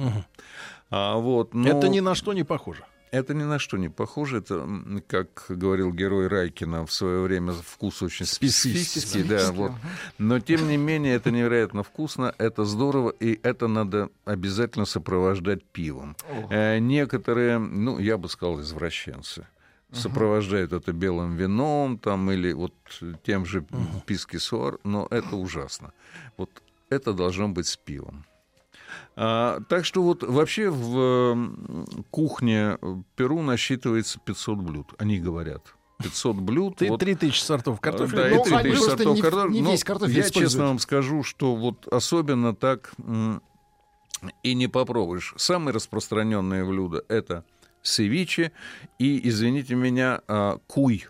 А, 0.91 1.17
вот, 1.17 1.55
но- 1.55 1.69
Это 1.69 1.89
ни 1.89 2.01
на 2.01 2.15
что 2.15 2.33
не 2.33 2.43
похоже. 2.45 2.85
Это 3.11 3.35
ни 3.35 3.43
на 3.45 3.59
что 3.59 3.77
не 3.77 3.89
похоже. 3.89 4.39
Это, 4.39 4.69
как 5.07 5.47
говорил 5.49 5.93
герой 5.93 6.29
Райкина 6.29 6.87
в 6.87 6.93
свое 6.93 7.21
время, 7.21 7.53
вкус 7.53 8.03
очень 8.03 8.27
Специфический. 8.27 9.01
специфический. 9.01 9.23
Да, 9.23 9.53
вот. 9.53 9.73
Но, 10.19 10.41
тем 10.41 10.69
не 10.69 10.77
менее, 10.77 11.15
это 11.15 11.31
невероятно 11.31 11.83
вкусно, 11.83 12.35
это 12.39 12.65
здорово, 12.65 13.11
и 13.11 13.39
это 13.43 13.69
надо 13.69 14.11
обязательно 14.25 14.85
сопровождать 14.85 15.65
пивом. 15.65 16.17
Э, 16.51 16.79
некоторые, 16.79 17.59
ну, 17.59 17.99
я 17.99 18.19
бы 18.19 18.29
сказал, 18.29 18.61
извращенцы, 18.61 19.47
сопровождают 19.93 20.73
это 20.73 20.93
белым 20.93 21.37
вином 21.37 21.99
там, 21.99 22.31
или 22.31 22.53
вот 22.53 22.75
тем 23.25 23.47
же 23.47 23.65
писки-суар, 24.07 24.79
но 24.85 25.07
это 25.11 25.37
ужасно. 25.37 25.93
Вот 26.37 26.51
это 26.91 27.13
должно 27.13 27.49
быть 27.49 27.67
с 27.67 27.77
пивом. 27.77 28.25
А, 29.17 29.61
так 29.69 29.85
что 29.85 30.03
вот 30.03 30.23
вообще 30.23 30.71
в 30.71 31.49
кухне 32.11 32.79
Перу 33.17 33.43
насчитывается 33.43 34.19
500 34.25 34.59
блюд, 34.59 34.87
они 34.99 35.19
говорят. 35.19 35.75
500 36.03 36.37
блюд. 36.37 36.77
Ты 36.77 36.89
вот, 36.89 37.01
3000 37.01 37.41
сортов 37.41 37.81
картофеля. 37.81 38.25
да, 38.25 38.29
Ну, 38.29 38.41
и 38.43 38.45
3000 38.45 38.55
они 38.61 38.71
просто 38.71 38.91
сортов 38.91 39.17
не- 39.17 39.23
картофеля. 39.23 39.51
не 39.53 39.63
Но 39.63 39.71
весь 39.71 39.85
картофель 39.85 40.15
Я 40.15 40.21
используют. 40.21 40.51
честно 40.51 40.67
вам 40.67 40.79
скажу, 40.79 41.23
что 41.23 41.57
вот 41.57 41.87
особенно 41.89 42.55
так 42.55 42.93
м, 42.99 43.41
и 44.43 44.55
не 44.55 44.69
попробуешь. 44.69 45.33
Самые 45.37 45.73
распространенные 45.75 46.65
блюда— 46.67 47.03
это 47.09 47.45
севиче 47.83 48.53
и, 48.99 49.27
извините 49.29 49.75
меня, 49.75 50.21
а, 50.29 50.59
куй. 50.67 51.07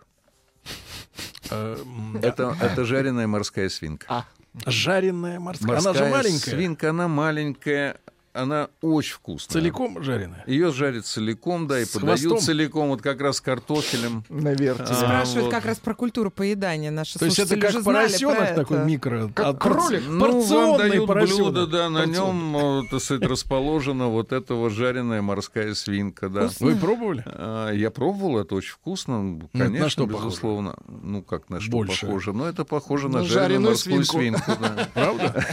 Э, 1.50 1.76
Это, 2.22 2.56
это 2.60 2.84
жареная 2.84 3.26
морская 3.26 3.68
свинка. 3.68 4.24
Жареная 4.64 5.38
морская. 5.38 5.68
Морская 5.68 5.92
Она 5.92 5.98
же 6.04 6.10
маленькая. 6.10 6.50
свинка, 6.50 6.90
она 6.90 7.08
маленькая, 7.08 7.98
она 8.36 8.68
очень 8.82 9.14
вкусная. 9.14 9.52
Целиком 9.60 10.02
жареная. 10.02 10.44
Ее 10.46 10.72
жарят 10.72 11.06
целиком, 11.06 11.66
да, 11.66 11.80
и 11.80 11.84
С 11.84 11.90
подают 11.90 12.20
хвостом? 12.20 12.38
целиком, 12.38 12.88
вот 12.88 13.02
как 13.02 13.20
раз 13.20 13.36
с 13.36 13.40
картофелем. 13.40 14.24
наверное. 14.28 14.86
А, 14.86 14.94
Спрашивают 14.94 15.44
вот. 15.46 15.50
как 15.54 15.64
раз 15.64 15.78
про 15.78 15.94
культуру 15.94 16.30
поедания. 16.30 16.90
Наши 16.90 17.18
То 17.18 17.24
есть 17.24 17.38
это 17.38 17.56
как 17.56 17.82
поросенок 17.82 18.54
такой 18.54 18.78
это. 18.78 18.86
микро. 18.86 19.30
Как 19.34 19.46
а, 19.46 19.54
кролик. 19.54 20.02
Ну, 20.08 20.40
вам 20.42 20.78
дают 20.78 21.06
поросенок. 21.06 21.36
блюдо, 21.52 21.66
да, 21.66 21.90
на 21.90 22.06
нем, 22.06 22.56
э, 22.56 22.82
так 22.90 23.00
сказать, 23.00 23.22
расположена 23.24 24.08
вот 24.08 24.32
эта 24.32 24.54
вот 24.54 24.72
жареная 24.72 25.22
морская 25.22 25.74
свинка, 25.74 26.28
да. 26.28 26.48
Вы 26.60 26.76
пробовали? 26.76 27.22
А, 27.26 27.70
Я 27.72 27.90
пробовал, 27.90 28.38
это 28.38 28.54
очень 28.54 28.72
вкусно, 28.72 29.22
Ну, 29.22 29.48
конечно, 29.52 29.78
на 29.84 29.88
что 29.88 30.06
похоже? 30.06 30.26
безусловно. 30.26 30.76
Ну, 30.88 31.22
как 31.22 31.48
на 31.50 31.60
что 31.60 31.70
Больше. 31.70 32.06
похоже? 32.06 32.32
Но 32.32 32.46
это 32.48 32.64
похоже 32.64 33.08
на 33.08 33.18
На 33.20 33.24
жареную 33.24 33.76
жареную 33.76 34.02
морскую 34.02 34.04
свинку. 34.04 34.44
свинку. 34.44 34.62
да. 34.62 34.88
Правда? 34.94 35.46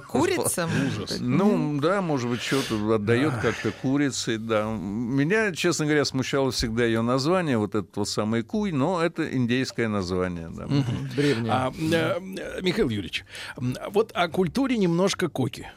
Курица? 0.08 0.68
Ну, 1.20 1.78
да, 1.80 2.00
может 2.02 2.13
быть, 2.22 2.40
что-то 2.40 2.94
отдает 2.94 3.34
как-то 3.42 3.70
курицей, 3.72 4.38
да. 4.38 4.64
Меня, 4.70 5.52
честно 5.52 5.84
говоря, 5.86 6.04
смущало 6.04 6.50
всегда 6.50 6.84
ее 6.84 7.02
название, 7.02 7.58
вот 7.58 7.74
этот 7.74 7.96
вот 7.96 8.08
самый 8.08 8.42
куй, 8.42 8.72
но 8.72 9.02
это 9.02 9.30
индейское 9.36 9.88
название, 9.88 10.48
да. 10.50 10.66
Древние. 11.16 11.52
А, 11.52 11.72
э, 11.76 12.18
э, 12.38 12.60
Михаил 12.62 12.88
Юрьевич, 12.88 13.24
вот 13.90 14.12
о 14.14 14.28
культуре 14.28 14.76
немножко 14.76 15.28
коки. 15.28 15.68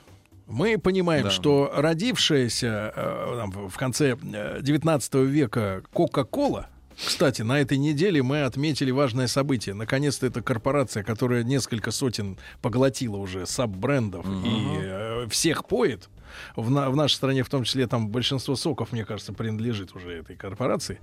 Мы 0.48 0.78
понимаем, 0.78 1.26
Да. 1.26 1.30
что 1.30 1.72
родившаяся 1.76 2.94
э, 2.96 3.44
в 3.68 3.78
конце 3.78 4.18
э, 4.34 4.60
19 4.62 5.14
века 5.16 5.84
Кока-Кола, 5.92 6.68
кстати, 7.06 7.44
на 7.44 7.60
этой 7.60 7.78
неделе 7.78 8.24
мы 8.24 8.42
отметили 8.44 8.90
важное 8.90 9.28
событие. 9.28 9.76
Наконец-то 9.76 10.26
эта 10.26 10.42
корпорация, 10.42 11.04
которая 11.04 11.44
несколько 11.44 11.92
сотен 11.92 12.38
поглотила 12.62 13.18
уже 13.18 13.46
саб-брендов 13.46 14.26
и 14.26 14.78
э, 14.82 15.28
всех 15.30 15.66
поет, 15.66 16.10
в, 16.56 16.70
на- 16.70 16.90
в 16.90 16.96
нашей 16.96 17.16
стране, 17.16 17.44
в 17.44 17.50
том 17.50 17.64
числе, 17.64 17.88
там 17.88 18.10
большинство 18.10 18.56
соков, 18.56 18.92
мне 18.92 19.06
кажется, 19.06 19.34
принадлежит 19.34 19.96
уже 19.96 20.12
этой 20.12 20.36
корпорации, 20.36 21.00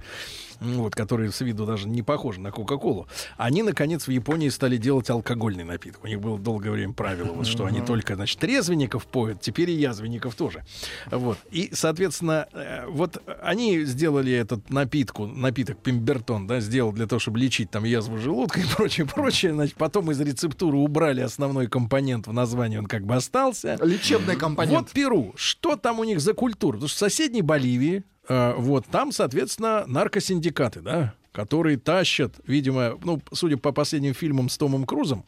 вот, 0.60 0.94
которые 0.94 1.30
с 1.30 1.40
виду 1.40 1.66
даже 1.66 1.88
не 1.88 2.02
похожи 2.02 2.40
на 2.40 2.50
Кока-Колу. 2.50 3.06
Они, 3.36 3.62
наконец, 3.62 4.06
в 4.06 4.10
Японии 4.10 4.48
стали 4.48 4.76
делать 4.76 5.10
алкогольный 5.10 5.64
напиток. 5.64 6.04
У 6.04 6.06
них 6.06 6.20
было 6.20 6.38
долгое 6.38 6.70
время 6.70 6.92
правило, 6.92 7.32
вот, 7.32 7.46
что 7.46 7.64
они 7.66 7.80
только, 7.80 8.14
значит, 8.14 8.38
трезвенников 8.38 9.06
поют, 9.06 9.40
теперь 9.40 9.70
и 9.70 9.74
язвенников 9.74 10.34
тоже. 10.34 10.64
Вот. 11.10 11.38
И, 11.50 11.70
соответственно, 11.72 12.46
э, 12.52 12.86
вот 12.88 13.22
они 13.42 13.84
сделали 13.84 14.32
этот 14.32 14.70
напитку, 14.70 15.26
напиток 15.26 15.78
Пимбертон, 15.78 16.46
да, 16.46 16.60
сделал 16.60 16.92
для 16.92 17.06
того, 17.06 17.18
чтобы 17.18 17.38
лечить 17.38 17.70
там 17.70 17.84
язву 17.84 18.18
желудка 18.18 18.60
и 18.60 18.64
прочее, 18.64 19.06
прочее. 19.06 19.52
Значит, 19.52 19.76
потом 19.76 20.10
из 20.10 20.20
рецептуры 20.20 20.76
убрали 20.76 21.20
основной 21.20 21.66
компонент 21.66 22.26
в 22.26 22.32
названии, 22.32 22.78
он 22.78 22.86
как 22.86 23.04
бы 23.04 23.14
остался. 23.14 23.78
Лечебный 23.82 24.36
компонент. 24.36 24.78
Вот 24.78 24.90
Перу. 24.90 25.13
Что 25.36 25.76
там 25.76 26.00
у 26.00 26.04
них 26.04 26.20
за 26.20 26.34
культура? 26.34 26.74
Потому 26.74 26.88
что 26.88 26.96
в 26.96 27.10
соседней 27.10 27.42
Боливии, 27.42 28.04
э, 28.28 28.54
вот 28.56 28.86
там, 28.86 29.12
соответственно, 29.12 29.84
наркосиндикаты, 29.86 30.80
да, 30.80 31.14
которые 31.34 31.76
тащат, 31.78 32.32
видимо, 32.46 32.96
ну, 33.02 33.20
судя 33.32 33.56
по 33.56 33.72
последним 33.72 34.14
фильмам 34.14 34.48
с 34.48 34.56
Томом 34.56 34.84
Крузом, 34.84 35.24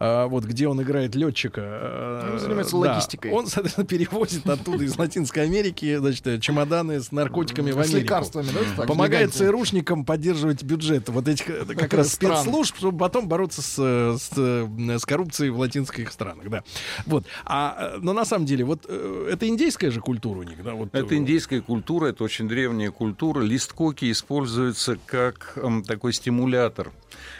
э, 0.00 0.26
вот 0.26 0.44
где 0.44 0.66
он 0.66 0.82
играет 0.82 1.14
летчика, 1.14 1.60
э, 1.62 2.30
Он 2.32 2.38
занимается 2.40 2.72
да, 2.72 2.78
логистикой. 2.78 3.30
он, 3.30 3.46
соответственно, 3.46 3.86
перевозит 3.86 4.48
оттуда 4.48 4.82
из 4.82 4.98
Латинской 4.98 5.44
Америки, 5.44 5.96
значит, 5.96 6.26
э, 6.26 6.40
чемоданы 6.40 7.00
с 7.00 7.12
наркотиками 7.12 7.70
в 7.70 7.74
С 7.74 7.86
Америку. 7.86 7.98
лекарствами, 7.98 8.48
да? 8.76 8.82
Помогает. 8.82 9.32
ЦРУшникам 9.32 10.04
поддерживать 10.04 10.64
бюджет 10.64 11.08
вот 11.08 11.28
этих 11.28 11.48
э, 11.48 11.64
как 11.66 11.94
раз 11.94 12.12
спецслужб, 12.14 12.76
чтобы 12.76 12.98
потом 12.98 13.28
бороться 13.28 13.62
с, 13.62 14.18
с, 14.18 14.32
с 14.36 15.06
коррупцией 15.06 15.50
в 15.50 15.58
латинских 15.60 16.10
странах, 16.10 16.50
да. 16.50 16.64
Вот. 17.06 17.26
А, 17.44 17.94
но 18.00 18.12
на 18.12 18.24
самом 18.24 18.44
деле, 18.46 18.64
вот 18.64 18.86
это 18.86 19.48
индейская 19.48 19.92
же 19.92 20.00
культура 20.00 20.40
у 20.40 20.42
них, 20.42 20.64
да? 20.64 20.74
Вот, 20.74 20.88
Это 20.92 21.16
индейская 21.16 21.60
культура, 21.60 22.08
это 22.08 22.24
очень 22.24 22.48
древняя 22.48 22.90
культура. 22.90 23.40
Лист 23.40 23.72
коки 23.72 24.10
используется 24.10 24.98
как 25.06 25.43
м, 25.56 25.82
такой 25.82 26.12
стимулятор, 26.12 26.92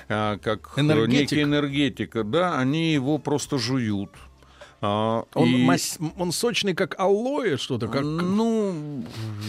а, 0.08 0.38
как 0.38 0.72
э, 0.76 0.80
Энергетик. 0.80 1.32
некий 1.32 1.42
энергетик. 1.42 2.16
Да, 2.30 2.58
они 2.58 2.92
его 2.92 3.18
просто 3.18 3.58
жуют. 3.58 4.10
А, 4.86 5.24
Он, 5.34 5.48
и- 5.48 5.64
мас- 5.64 5.98
он 6.18 6.30
сочный, 6.30 6.74
как 6.74 6.98
алоэ, 7.00 7.56
что-то, 7.56 7.88
как... 7.88 8.02
Ну, 8.02 9.02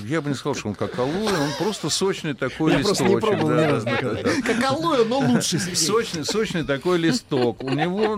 я 0.06 0.21
бы 0.21 0.30
не 0.30 0.36
сказал, 0.36 0.56
что 0.56 0.69
он 0.69 0.76
как 0.76 0.98
алоэ, 0.98 1.28
он 1.34 1.50
просто 1.60 1.89
сочный 1.89 2.34
такой 2.36 2.71
Я 2.71 2.78
листочек. 2.78 2.98
просто 3.08 3.15
не 3.15 3.19
пробовал 3.19 3.50
да, 3.50 3.56
ни 3.56 3.60
да, 3.67 3.71
разу 3.71 3.86
да, 3.86 4.13
да. 4.24 4.32
Как 4.45 4.63
алоэ, 4.71 5.04
но 5.04 5.19
лучше. 5.19 5.60
Сочный, 5.60 6.24
сочный 6.24 6.63
такой 6.63 7.00
листок. 7.00 7.62
У 7.63 7.69
него 7.69 8.17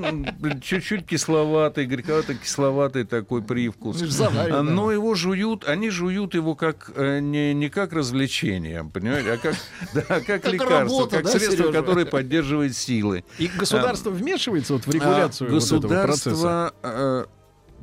чуть-чуть 0.61 1.07
кисловатый, 1.07 1.87
горьковато-кисловатый 1.87 3.03
такой 3.05 3.41
привкус. 3.41 3.97
Заварено. 3.97 4.59
А, 4.59 4.63
Но 4.63 4.91
его 4.91 5.15
жуют, 5.15 5.67
они 5.67 5.89
жуют 5.89 6.35
его 6.35 6.53
как 6.53 6.91
э, 6.95 7.19
не, 7.19 7.55
не 7.55 7.69
как 7.69 7.93
развлечение, 7.93 8.83
понимаете, 8.93 9.31
а 9.33 9.37
как, 9.37 9.55
да, 9.95 10.01
как, 10.01 10.25
Как 10.43 10.47
лекарство, 10.53 10.79
работа, 10.79 11.15
как 11.15 11.25
да, 11.25 11.31
средство, 11.31 11.55
Серёжа? 11.55 11.73
которое 11.73 12.05
поддерживает 12.05 12.75
силы. 12.77 13.23
И 13.39 13.47
государство 13.47 14.11
вмешивается 14.11 14.73
вот 14.73 14.85
в 14.85 14.91
регуляцию 14.91 15.49
А, 15.49 15.53
вот 15.59 15.63
этого 15.85 16.03
процесса. 16.03 16.73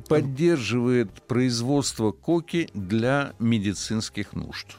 Поддерживает 0.07 1.23
производство 1.27 2.11
коки 2.11 2.69
для 2.73 3.33
медицинских 3.39 4.33
нужд. 4.33 4.77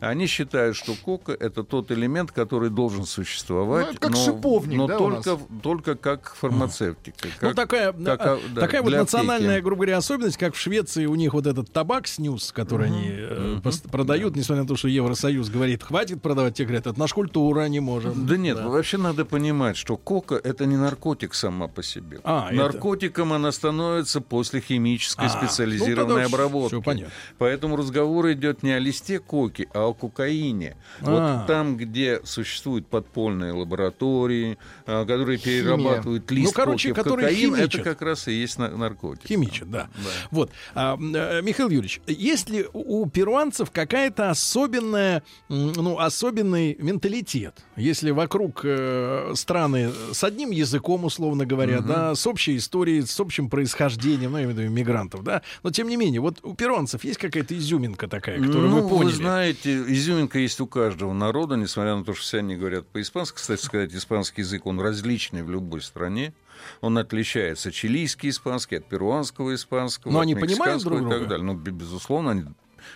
Они 0.00 0.26
считают, 0.26 0.76
что 0.76 0.94
кока 0.94 1.32
это 1.32 1.62
тот 1.64 1.90
элемент, 1.90 2.32
который 2.32 2.70
должен 2.70 3.04
существовать, 3.06 3.88
Ну, 3.92 3.98
как 3.98 4.10
но, 4.10 4.16
шиповник, 4.16 4.76
но 4.78 4.86
да, 4.86 4.98
только, 4.98 5.38
только 5.62 5.94
как 5.96 6.34
фармацевтика. 6.34 7.28
Ну, 7.42 7.48
как- 7.48 7.56
такая, 7.56 7.92
как, 7.92 8.20
а, 8.20 8.34
а, 8.34 8.38
да, 8.54 8.60
такая 8.60 8.82
вот 8.82 8.92
национальная, 8.92 9.50
аптеки. 9.56 9.64
грубо 9.64 9.80
говоря, 9.80 9.96
особенность, 9.98 10.36
как 10.36 10.54
в 10.54 10.58
Швеции 10.58 11.06
у 11.06 11.14
них 11.14 11.34
вот 11.34 11.46
этот 11.46 11.72
табак 11.72 12.06
снюс, 12.06 12.52
который 12.52 12.86
они 12.88 13.08
э, 13.10 13.60
продают, 13.90 14.36
несмотря 14.36 14.62
на 14.62 14.68
то, 14.68 14.76
что 14.76 14.88
Евросоюз 14.88 15.48
говорит, 15.50 15.82
хватит 15.82 16.22
продавать, 16.22 16.54
те 16.54 16.64
говорят, 16.64 16.86
это 16.86 16.98
наша 16.98 17.14
культура, 17.14 17.66
не 17.68 17.80
можем. 17.80 18.26
Да 18.26 18.36
нет, 18.36 18.58
вообще 18.62 18.98
надо 18.98 19.24
понимать, 19.24 19.76
что 19.76 19.96
кока 19.96 20.34
это 20.36 20.66
не 20.66 20.76
наркотик 20.76 21.34
сама 21.34 21.68
по 21.68 21.82
себе. 21.82 22.20
А, 22.24 22.48
это- 22.48 22.56
Наркотиком 22.56 23.32
она 23.32 23.52
становится 23.52 24.20
после 24.20 24.60
химической 24.60 25.26
А, 25.26 25.28
специализированной 25.28 26.22
ну, 26.22 26.26
обработки. 26.28 26.74
всё 26.74 26.82
понятно. 26.82 27.12
Поэтому 27.38 27.76
разговор 27.76 28.30
идет 28.32 28.62
не 28.62 28.72
о 28.72 28.78
листе 28.78 29.18
коки, 29.18 29.68
а 29.74 29.85
о 29.86 29.94
кокаине. 29.94 30.76
А. 31.00 31.38
Вот 31.38 31.46
там, 31.46 31.76
где 31.76 32.20
существуют 32.24 32.86
подпольные 32.88 33.52
лаборатории, 33.52 34.58
а, 34.86 35.04
которые 35.04 35.38
перерабатывают 35.38 36.30
лист 36.30 36.48
Ну, 36.48 36.52
короче, 36.52 36.92
в 36.92 36.96
кокаин, 36.96 37.54
это 37.54 37.62
химичат. 37.62 37.82
как 37.82 38.02
раз 38.02 38.28
и 38.28 38.32
есть 38.32 38.58
на- 38.58 38.68
наркотик. 38.76 39.26
Химичат, 39.26 39.70
да. 39.70 39.88
Вот. 40.30 40.50
А, 40.74 40.96
э, 40.96 41.42
Михаил 41.42 41.68
Юрьевич, 41.68 42.00
есть 42.06 42.48
ли 42.50 42.66
у 42.72 43.06
перуанцев 43.06 43.70
какая-то 43.70 44.30
особенная, 44.30 45.22
ну, 45.48 45.98
особенный 45.98 46.76
менталитет? 46.78 47.64
Если 47.76 48.10
вокруг 48.10 48.62
э, 48.64 49.32
страны 49.34 49.90
с 50.12 50.24
одним 50.24 50.50
языком, 50.50 51.04
условно 51.04 51.44
говоря, 51.44 51.80
да, 51.80 52.14
с 52.14 52.26
общей 52.26 52.56
историей, 52.56 53.02
с 53.02 53.20
общим 53.20 53.50
происхождением, 53.50 54.32
ну, 54.32 54.38
я 54.38 54.44
имею 54.44 54.56
в 54.56 54.58
виду 54.58 54.68
иммигрантов, 54.68 55.22
да, 55.22 55.42
но 55.62 55.70
тем 55.70 55.88
не 55.88 55.96
менее, 55.96 56.20
вот 56.20 56.38
у 56.42 56.54
перуанцев 56.54 57.04
есть 57.04 57.18
какая-то 57.18 57.56
изюминка 57.56 58.08
такая, 58.08 58.38
которую 58.40 58.70
ну, 58.70 58.80
вы 58.82 58.88
поняли? 58.88 59.12
знаете, 59.12 59.82
изюминка 59.88 60.38
есть 60.38 60.60
у 60.60 60.66
каждого 60.66 61.12
народа, 61.12 61.56
несмотря 61.56 61.96
на 61.96 62.04
то, 62.04 62.14
что 62.14 62.22
все 62.22 62.38
они 62.38 62.56
говорят 62.56 62.86
по-испански. 62.88 63.36
Кстати 63.36 63.62
сказать, 63.62 63.94
испанский 63.94 64.40
язык, 64.42 64.64
он 64.66 64.80
различный 64.80 65.42
в 65.42 65.50
любой 65.50 65.82
стране. 65.82 66.32
Он 66.80 66.96
отличается 66.96 67.70
чилийский 67.70 68.30
испанский 68.30 68.76
от 68.76 68.86
перуанского 68.86 69.54
испанского, 69.54 70.12
Но 70.12 70.20
они 70.20 70.34
понимают 70.34 70.82
друг 70.82 71.00
и 71.00 71.02
так 71.02 71.10
друга? 71.10 71.26
далее. 71.26 71.44
Ну, 71.44 71.54
бе- 71.54 71.72
безусловно, 71.72 72.30
они 72.30 72.44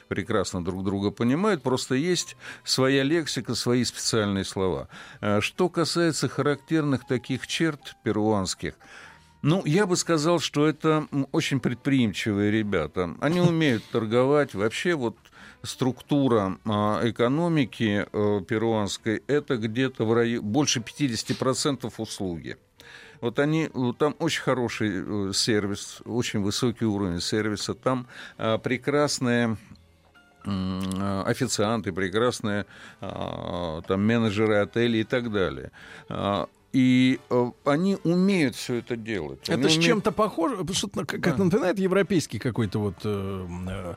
прекрасно 0.08 0.64
друг 0.64 0.84
друга 0.84 1.10
понимают, 1.10 1.62
просто 1.62 1.94
есть 1.94 2.36
своя 2.64 3.02
лексика, 3.02 3.54
свои 3.54 3.84
специальные 3.84 4.44
слова. 4.44 4.88
А 5.20 5.40
Что 5.40 5.68
касается 5.68 6.28
характерных 6.28 7.06
таких 7.06 7.46
черт 7.46 7.96
перуанских, 8.02 8.74
ну, 9.42 9.62
я 9.64 9.86
бы 9.86 9.96
сказал, 9.96 10.38
что 10.38 10.66
это 10.66 11.06
очень 11.32 11.60
предприимчивые 11.60 12.50
ребята. 12.50 13.16
Они 13.20 13.40
умеют 13.40 13.84
торговать. 13.90 14.54
Вообще 14.54 14.94
вот 14.94 15.16
структура 15.62 16.58
а, 16.64 17.00
экономики 17.04 18.06
э, 18.10 18.40
перуанской 18.46 19.22
это 19.26 19.56
где-то 19.56 20.04
в 20.04 20.12
районе 20.12 20.40
больше 20.40 20.80
50% 20.80 21.92
услуги. 21.98 22.56
Вот 23.20 23.38
они, 23.38 23.68
э, 23.72 23.92
там 23.98 24.16
очень 24.18 24.42
хороший 24.42 24.90
э, 24.92 25.32
сервис, 25.34 26.00
очень 26.04 26.40
высокий 26.40 26.86
уровень 26.86 27.20
сервиса, 27.20 27.74
там 27.74 28.06
а, 28.38 28.54
а, 28.54 29.56
официанты, 30.44 31.92
прекрасные 31.92 32.66
а, 33.00 33.82
там 33.82 34.06
менеджеры 34.06 34.56
отелей 34.56 35.00
и 35.00 35.04
так 35.04 35.30
далее. 35.30 35.70
А, 36.08 36.46
И 36.72 37.18
э, 37.30 37.50
они 37.64 37.98
умеют 38.04 38.54
все 38.54 38.74
это 38.76 38.94
делать. 38.96 39.50
Они 39.50 39.58
Это 39.60 39.68
с 39.68 39.72
умеют- 39.76 39.84
чем-то 39.86 40.12
похоже, 40.12 40.56
что-то 40.72 41.04
как 41.04 41.20
как 41.20 41.36
напоминает 41.38 41.80
европейский 41.80 42.38
какой-то 42.38 42.78
вот 42.78 42.94
э, 43.04 43.46
э, 43.68 43.94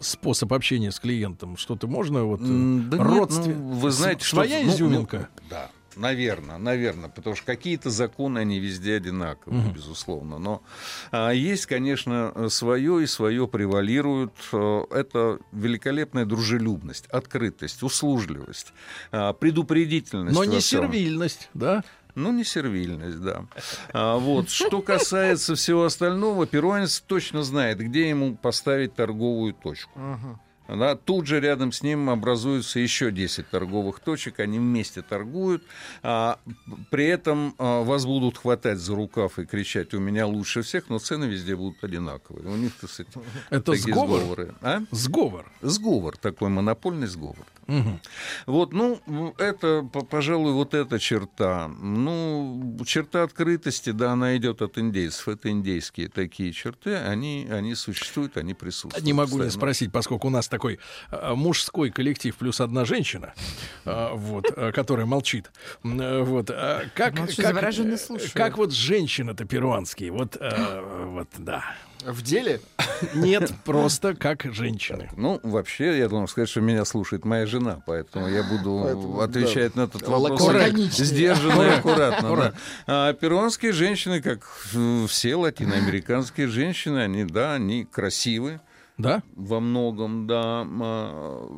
способ 0.00 0.52
общения 0.52 0.92
с 0.92 1.00
клиентом. 1.00 1.56
Что-то 1.56 1.88
можно 1.88 2.22
вот 2.24 2.40
э, 2.40 2.44
да 2.44 2.98
нет, 2.98 3.06
родствен- 3.06 3.58
ну, 3.58 3.72
вы 3.74 3.90
знаете, 3.90 4.22
С- 4.22 4.26
что 4.28 4.36
своя 4.36 4.60
ну, 4.60 4.66
ну, 4.66 4.72
изюминка. 4.72 5.28
да, 5.50 5.68
наверное, 5.96 6.58
наверное, 6.58 7.08
потому 7.08 7.36
что 7.36 7.46
какие-то 7.46 7.90
законы 7.90 8.40
они 8.40 8.58
везде 8.58 8.96
одинаковые, 8.96 9.70
безусловно. 9.72 10.38
Но 10.38 10.62
а, 11.10 11.30
есть, 11.30 11.66
конечно, 11.66 12.48
свое 12.48 13.02
и 13.02 13.06
свое 13.06 13.46
превалирует. 13.48 14.32
Э, 14.52 14.84
Это 14.90 15.38
великолепная 15.52 16.24
дружелюбность, 16.24 17.06
открытость, 17.06 17.82
услужливость, 17.82 18.72
а, 19.10 19.32
предупредительность. 19.32 20.36
Но 20.36 20.44
не 20.44 20.60
сервильность, 20.60 21.48
да? 21.54 21.82
Ну, 22.14 22.32
не 22.32 22.44
сервильность, 22.44 23.20
да. 23.20 23.46
А, 23.92 24.18
вот. 24.18 24.50
Что 24.50 24.82
касается 24.82 25.54
всего 25.54 25.84
остального, 25.84 26.46
перуанец 26.46 27.00
точно 27.00 27.42
знает, 27.42 27.78
где 27.78 28.08
ему 28.08 28.36
поставить 28.36 28.94
торговую 28.94 29.54
точку. 29.54 29.98
Да, 30.76 30.96
тут 30.96 31.26
же 31.26 31.40
рядом 31.40 31.72
с 31.72 31.82
ним 31.82 32.08
образуются 32.10 32.78
еще 32.78 33.10
10 33.10 33.48
торговых 33.50 34.00
точек, 34.00 34.40
они 34.40 34.58
вместе 34.58 35.02
торгуют, 35.02 35.62
а, 36.02 36.38
при 36.90 37.06
этом 37.06 37.54
а, 37.58 37.82
вас 37.82 38.06
будут 38.06 38.38
хватать 38.38 38.78
за 38.78 38.94
рукав 38.94 39.38
и 39.38 39.44
кричать 39.44 39.94
«у 39.94 40.00
меня 40.00 40.26
лучше 40.26 40.62
всех», 40.62 40.88
но 40.88 40.98
цены 40.98 41.24
везде 41.24 41.56
будут 41.56 41.82
одинаковые. 41.84 42.48
У 42.48 42.56
них, 42.56 42.72
так 42.80 42.90
сказать, 42.90 43.12
Это 43.50 43.72
такие 43.72 43.94
сговор? 43.94 44.20
сговоры. 44.20 44.54
А? 44.60 44.80
Сговор. 44.90 45.46
Сговор, 45.60 46.16
такой 46.16 46.48
монопольный 46.48 47.06
сговор. 47.06 47.46
Мгм. 47.66 48.00
Вот, 48.46 48.72
ну, 48.72 49.00
это, 49.38 49.88
пожалуй, 50.10 50.52
вот 50.52 50.74
эта 50.74 50.98
черта. 50.98 51.68
Ну, 51.68 52.76
черта 52.84 53.22
открытости, 53.22 53.90
да, 53.90 54.12
она 54.12 54.36
идет 54.36 54.62
от 54.62 54.78
индейцев. 54.78 55.28
Это 55.28 55.50
индейские 55.50 56.08
такие 56.08 56.52
черты, 56.52 56.96
они, 56.96 57.46
они 57.50 57.74
существуют, 57.74 58.36
они 58.36 58.54
присутствуют. 58.54 59.04
Не 59.06 59.12
могу 59.12 59.32
не 59.36 59.44
постоянно. 59.44 59.50
спросить, 59.52 59.92
поскольку 59.92 60.26
у 60.26 60.30
нас 60.30 60.48
такой 60.62 60.78
э, 61.10 61.34
мужской 61.34 61.90
коллектив 61.90 62.36
плюс 62.36 62.60
одна 62.60 62.84
женщина, 62.84 63.34
э, 63.84 64.10
вот, 64.14 64.46
э, 64.54 64.70
которая 64.72 65.06
молчит. 65.06 65.50
Вот, 65.82 66.50
как, 66.94 67.18
Молчу, 67.18 67.42
как, 67.42 67.74
как 68.34 68.58
вот 68.58 68.72
женщины-то 68.72 69.44
перуанские, 69.44 70.12
вот, 70.12 70.36
вот, 70.40 71.28
да. 71.38 71.64
В 72.04 72.22
деле? 72.22 72.60
Нет, 73.14 73.52
просто 73.64 74.14
как 74.14 74.42
женщины. 74.52 75.08
Ну, 75.16 75.38
вообще, 75.44 75.98
я 75.98 76.08
должен 76.08 76.26
сказать, 76.26 76.48
что 76.48 76.60
меня 76.60 76.84
слушает 76.84 77.24
моя 77.24 77.46
жена, 77.46 77.80
поэтому 77.86 78.28
я 78.28 78.42
буду 78.42 78.80
Поэтому, 78.84 79.20
отвечать 79.20 79.76
на 79.76 79.82
этот 79.82 80.02
вопрос 80.02 80.42
сдержанно 80.90 81.62
и 81.62 81.68
аккуратно. 81.70 82.36
да. 82.36 82.52
А 82.86 83.12
перуанские 83.12 83.72
женщины, 83.72 84.20
как 84.20 84.48
все 85.08 85.36
латиноамериканские 85.36 86.48
женщины, 86.48 86.98
они, 86.98 87.24
да, 87.24 87.54
они 87.54 87.84
красивы 87.84 88.60
Да? 89.02 89.22
во 89.36 89.60
многом, 89.60 90.26
да. 90.26 90.66
а, 90.66 91.48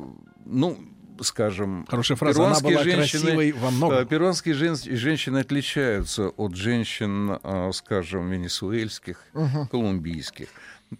Ну, 0.45 0.77
скажем, 1.21 1.85
Хорошая 1.89 2.17
фраза. 2.17 2.45
Она 2.47 2.59
была 2.59 2.83
женщины- 2.83 3.21
красивой 3.21 3.51
во 3.53 3.71
многом. 3.71 3.99
э, 3.99 4.05
Перуанские 4.05 4.53
жен- 4.53 4.75
женщины 4.75 5.37
отличаются 5.39 6.27
от 6.29 6.55
женщин, 6.55 7.39
а, 7.41 7.71
скажем, 7.73 8.29
венесуэльских, 8.29 9.23
колумбийских. 9.71 10.47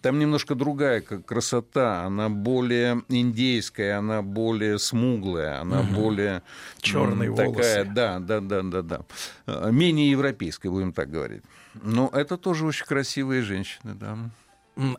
Там 0.00 0.18
немножко 0.18 0.54
другая 0.56 1.00
к- 1.00 1.22
красота, 1.22 2.02
она 2.04 2.28
более 2.28 3.02
индейская, 3.08 3.98
она 3.98 4.20
более 4.22 4.78
смуглая, 4.78 5.60
она 5.60 5.82
более 5.82 6.42
Чёрные 6.80 7.28
м, 7.30 7.36
такая, 7.36 7.84
волосы. 7.84 7.92
да, 7.94 8.18
да, 8.18 8.40
да, 8.40 8.62
да, 8.62 8.82
да, 8.82 9.00
Э, 9.46 9.70
менее 9.70 10.10
европейская, 10.10 10.70
будем 10.70 10.92
так 10.92 11.08
говорить. 11.10 11.42
Но 11.82 12.10
это 12.12 12.36
тоже 12.36 12.66
очень 12.66 12.84
красивые 12.86 13.42
женщины, 13.42 13.94
да. 13.94 14.18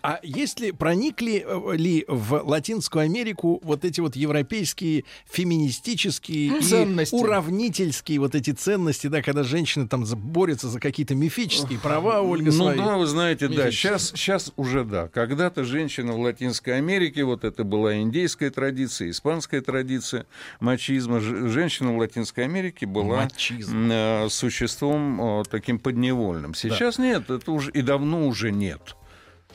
А 0.01 0.19
есть 0.23 0.59
ли, 0.59 0.71
проникли 0.71 1.45
э, 1.47 1.75
ли 1.75 2.03
в 2.07 2.41
Латинскую 2.43 3.03
Америку 3.03 3.59
вот 3.63 3.85
эти 3.85 3.99
вот 4.01 4.15
европейские 4.15 5.03
феминистические 5.29 6.61
Ценности. 6.61 7.13
и 7.13 7.17
уравнительские 7.17 8.19
вот 8.19 8.33
эти 8.35 8.51
ценности, 8.51 9.07
да, 9.07 9.21
когда 9.21 9.43
женщины 9.43 9.87
там 9.87 10.03
борются 10.05 10.67
за 10.69 10.79
какие-то 10.79 11.13
мифические 11.15 11.77
права, 11.79 12.21
Ольга, 12.21 12.45
Ну 12.47 12.51
свои? 12.51 12.77
да, 12.77 12.97
вы 12.97 13.05
знаете, 13.05 13.47
да, 13.47 13.69
сейчас, 13.71 14.09
сейчас 14.09 14.51
уже 14.55 14.83
да. 14.83 15.09
Когда-то 15.09 15.63
женщина 15.63 16.13
в 16.13 16.19
Латинской 16.19 16.77
Америке, 16.77 17.23
вот 17.23 17.43
это 17.43 17.63
была 17.63 17.97
индейская 17.97 18.49
традиция, 18.49 19.09
испанская 19.11 19.61
традиция 19.61 20.25
мачизма. 20.59 21.19
Женщина 21.19 21.93
в 21.93 21.97
Латинской 21.97 22.45
Америке 22.45 22.85
была 22.87 23.23
Мачизм. 23.23 23.89
э, 23.91 24.27
существом 24.29 25.41
э, 25.41 25.43
таким 25.49 25.77
подневольным. 25.79 26.55
Сейчас 26.55 26.97
нет, 26.97 27.29
это 27.29 27.51
уже 27.51 27.71
и 27.71 27.81
давно 27.81 28.27
уже 28.27 28.51
нет. 28.51 28.95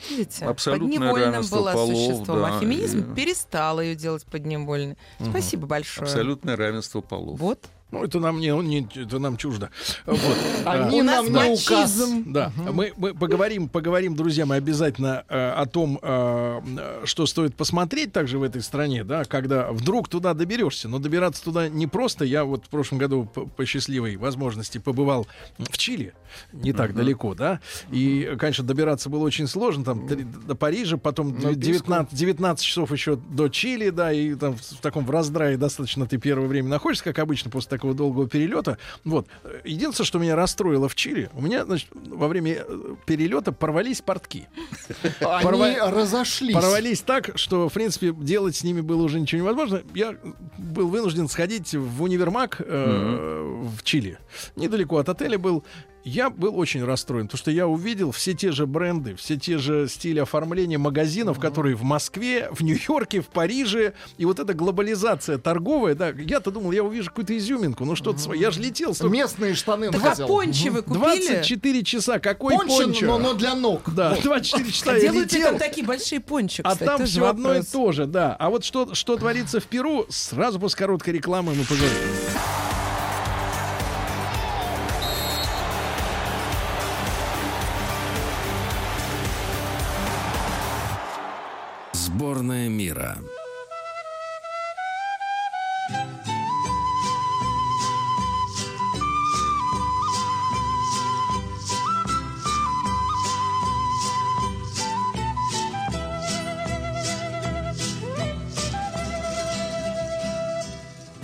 Видите, 0.09 0.45
Абсолютное 0.45 0.89
подневольным 0.97 1.45
была 1.49 1.73
полов, 1.73 1.95
существом, 1.97 2.39
да, 2.39 2.57
а 2.57 2.59
феминизм 2.59 3.11
и- 3.11 3.15
перестал 3.15 3.79
ее 3.79 3.95
делать 3.95 4.25
подневольной. 4.25 4.97
Спасибо 5.19 5.67
большое. 5.67 6.05
Абсолютное 6.07 6.55
равенство 6.57 7.01
полов. 7.01 7.39
Вот. 7.39 7.59
Ну, 7.93 8.03
это 8.03 8.19
нам 8.19 8.39
не, 8.39 8.47
не 8.47 8.87
это 8.95 9.19
нам 9.19 9.37
чуждо. 9.37 9.69
Вот. 10.07 10.37
Они 10.65 11.03
нас 11.03 11.29
нам 11.29 11.45
не 11.45 11.51
указ. 11.51 12.01
Да, 12.25 12.51
мы, 12.57 12.91
мы 12.97 13.13
поговорим, 13.13 13.69
поговорим, 13.69 14.15
друзья, 14.15 14.47
мы 14.47 14.55
обязательно 14.55 15.23
э, 15.29 15.51
о 15.51 15.67
том, 15.67 15.99
э, 16.01 17.01
что 17.05 17.27
стоит 17.27 17.55
посмотреть 17.55 18.11
также 18.11 18.39
в 18.39 18.43
этой 18.43 18.63
стране, 18.63 19.03
да, 19.03 19.25
когда 19.25 19.71
вдруг 19.71 20.09
туда 20.09 20.33
доберешься. 20.33 20.89
Но 20.89 20.97
добираться 20.97 21.43
туда 21.43 21.69
не 21.69 21.85
просто. 21.85 22.25
Я 22.25 22.45
вот 22.45 22.65
в 22.65 22.69
прошлом 22.69 22.97
году 22.97 23.25
по, 23.31 23.45
по 23.45 23.63
счастливой 23.63 24.17
возможности 24.17 24.79
побывал 24.79 25.27
в 25.59 25.77
Чили, 25.77 26.15
не 26.51 26.73
так 26.73 26.95
далеко, 26.95 27.35
да. 27.35 27.59
И, 27.91 28.35
конечно, 28.39 28.63
добираться 28.63 29.11
было 29.11 29.23
очень 29.23 29.45
сложно. 29.45 29.83
Там 29.83 30.07
три- 30.07 30.23
до 30.23 30.55
Парижа, 30.55 30.97
потом 30.97 31.39
На 31.39 31.53
19, 31.53 32.11
19 32.11 32.65
часов 32.65 32.91
еще 32.91 33.17
до 33.17 33.49
Чили, 33.49 33.91
да, 33.91 34.11
и 34.11 34.33
там 34.33 34.57
в, 34.57 34.61
в 34.61 34.81
таком 34.81 35.05
в 35.05 35.11
раздрае 35.11 35.57
достаточно 35.57 36.07
ты 36.07 36.17
первое 36.17 36.47
время 36.47 36.69
находишься, 36.69 37.03
как 37.03 37.19
обычно, 37.19 37.51
после 37.51 37.69
такого 37.69 37.82
долгого 37.91 38.29
перелета. 38.29 38.77
Вот. 39.03 39.27
Единственное, 39.65 40.05
что 40.05 40.19
меня 40.19 40.35
расстроило 40.37 40.87
в 40.87 40.95
Чили, 40.95 41.29
у 41.33 41.41
меня, 41.41 41.65
значит, 41.65 41.89
во 41.93 42.29
время 42.29 42.63
э, 42.65 42.95
перелета 43.05 43.51
порвались 43.51 44.01
портки. 44.01 44.47
Они 45.19 45.43
Порва- 45.43 45.91
разошлись. 45.91 46.53
Порвались 46.55 47.01
так, 47.01 47.31
что, 47.35 47.67
в 47.67 47.73
принципе, 47.73 48.13
делать 48.13 48.55
с 48.55 48.63
ними 48.63 48.79
было 48.79 49.03
уже 49.03 49.19
ничего 49.19 49.41
невозможно. 49.41 49.81
Я 49.93 50.15
был 50.57 50.87
вынужден 50.87 51.27
сходить 51.27 51.73
в 51.73 52.01
универмаг 52.03 52.61
э, 52.65 53.65
в 53.77 53.83
Чили. 53.83 54.17
Недалеко 54.55 54.97
от 54.97 55.09
отеля 55.09 55.37
был. 55.37 55.65
Я 56.05 56.29
был 56.29 56.57
очень 56.59 56.83
расстроен, 56.83 57.27
потому 57.27 57.37
что 57.39 57.49
я 57.49 57.65
увидел 57.65 58.11
все 58.11 58.33
те 58.33 58.51
же 58.51 58.67
бренды, 58.67 59.15
все 59.15 59.37
те 59.37 59.57
же 59.57 59.87
стили 59.87 60.19
оформления 60.19 60.77
магазинов, 60.77 61.39
которые 61.39 61.75
в 61.75 61.83
Москве, 61.83 62.49
в 62.51 62.61
Нью-Йорке, 62.61 63.21
в 63.21 63.27
Париже. 63.27 63.93
И 64.17 64.25
вот 64.25 64.37
эта 64.39 64.53
глобализация 64.53 65.37
торговая, 65.37 65.95
да, 65.95 66.09
я-то 66.09 66.51
думал, 66.51 66.73
я 66.73 66.83
увижу 66.83 67.07
какую-то 67.09 67.37
изюминку, 67.37 67.85
ну 67.85 67.95
что-то 67.95 68.19
свое. 68.19 68.41
Я 68.41 68.51
же 68.51 68.59
летел 68.59 68.93
столько- 68.93 69.13
Местные 69.13 69.53
штаны 69.55 69.91
Так 69.91 70.03
а 70.03 70.09
хотел. 70.09 70.27
пончи 70.27 70.69
вы 70.69 70.81
купили? 70.81 70.99
24 70.99 71.83
часа, 71.83 72.19
какой 72.19 72.55
Пончо, 72.55 72.77
пончо? 72.83 73.05
но, 73.05 73.17
но 73.17 73.33
для 73.33 73.55
ног. 73.55 73.83
Да, 73.93 74.17
24 74.21 74.71
часа 74.71 74.91
А 74.91 74.93
я 74.95 74.99
делают 74.99 75.31
ли 75.31 75.37
летел. 75.39 75.51
там 75.51 75.59
такие 75.59 75.87
большие 75.87 76.19
пончи, 76.19 76.61
А 76.65 76.75
там 76.75 77.05
все 77.05 77.25
одно 77.27 77.55
и 77.55 77.61
то 77.61 77.93
же, 77.93 78.07
да. 78.07 78.35
А 78.39 78.49
вот 78.49 78.65
что, 78.65 78.93
что 78.93 79.15
творится 79.15 79.61
в 79.61 79.65
Перу, 79.67 80.05
сразу 80.09 80.59
после 80.59 80.79
короткой 80.79 81.13
рекламы 81.13 81.53
мы 81.53 81.63
поговорим. 81.63 81.89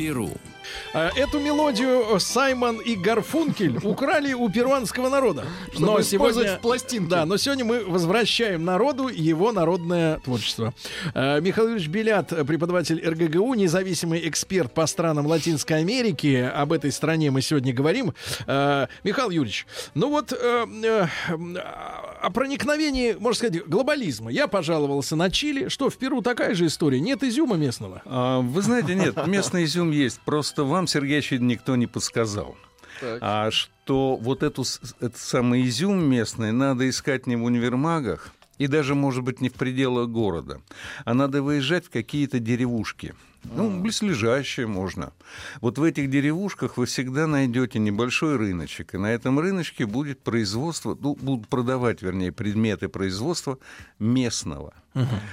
Перу. 0.10 0.38
А, 0.99 1.12
Эту 1.15 1.39
мелодию 1.39 2.19
Саймон 2.19 2.79
и 2.79 2.95
Гарфункель 2.95 3.77
украли 3.83 4.33
у 4.33 4.49
перуанского 4.49 5.07
народа. 5.07 5.45
Чтобы 5.73 6.01
использовать 6.01 6.57
в 6.57 6.59
пластинке. 6.59 7.09
Да, 7.09 7.25
но 7.25 7.38
сегодня 7.38 7.63
мы 7.63 7.85
возвращаем 7.85 8.65
народу 8.65 9.07
его 9.07 9.53
народное 9.53 10.19
творчество. 10.19 10.73
А, 11.13 11.39
Михаил 11.39 11.69
Юрьевич 11.69 11.89
Белят, 11.89 12.29
преподаватель 12.45 13.01
РГГУ, 13.07 13.53
независимый 13.53 14.27
эксперт 14.27 14.73
по 14.73 14.85
странам 14.88 15.25
Латинской 15.25 15.77
Америки. 15.77 16.51
Об 16.53 16.73
этой 16.73 16.91
стране 16.91 17.31
мы 17.31 17.41
сегодня 17.41 17.73
говорим. 17.73 18.13
Михаил 18.47 19.29
Юрьевич, 19.29 19.67
ну 19.93 20.09
вот 20.09 20.33
э, 20.33 20.65
э, 20.83 21.07
о 22.21 22.29
проникновении, 22.31 23.15
можно 23.19 23.38
сказать, 23.38 23.65
глобализма. 23.65 24.31
Я 24.31 24.47
пожаловался 24.47 25.15
на 25.15 25.29
Чили. 25.29 25.69
Что, 25.69 25.89
в 25.89 25.97
Перу 25.97 26.21
такая 26.21 26.53
же 26.53 26.65
история? 26.65 26.99
Нет 26.99 27.23
изюма 27.23 27.55
местного? 27.55 28.01
А, 28.05 28.41
Вы 28.41 28.62
знаете, 28.62 28.95
нет, 28.95 29.25
местный 29.27 29.63
изюм 29.63 29.91
есть. 29.91 30.19
Просто 30.25 30.63
вам, 30.63 30.88
Сергей, 30.89 31.17
еще 31.17 31.39
никто 31.39 31.75
не 31.75 31.88
подсказал. 31.88 32.58
Так. 32.99 33.19
А 33.21 33.52
что 33.52 34.17
вот 34.17 34.43
эту, 34.43 34.63
этот 34.99 35.17
самый 35.17 35.65
изюм 35.67 36.04
местный 36.04 36.52
надо 36.52 36.89
искать 36.89 37.28
не 37.28 37.36
в 37.36 37.43
универмагах, 37.43 38.34
и 38.60 38.67
даже, 38.67 38.93
может 38.93 39.24
быть, 39.24 39.41
не 39.41 39.50
в 39.50 39.54
пределах 39.54 40.10
города, 40.10 40.62
а 41.06 41.13
надо 41.15 41.41
выезжать 41.41 41.86
в 41.86 41.89
какие-то 41.89 42.39
деревушки. 42.39 43.15
Ну, 43.43 43.80
близлежащие 43.80 44.67
можно. 44.67 45.13
Вот 45.62 45.78
в 45.78 45.84
этих 45.84 46.10
деревушках 46.10 46.76
вы 46.76 46.86
всегда 46.86 47.26
найдете 47.26 47.80
небольшой 47.80 48.36
рыночек, 48.36 48.93
и 48.93 48.98
на 48.98 49.08
этом 49.08 49.39
рыночке 49.39 49.86
будет 49.86 50.19
производство, 50.19 50.98
ну, 51.00 51.15
будут 51.15 51.48
продавать, 51.48 52.02
вернее, 52.02 52.34
предметы 52.34 52.89
производства 52.89 53.58
местного. 53.98 54.74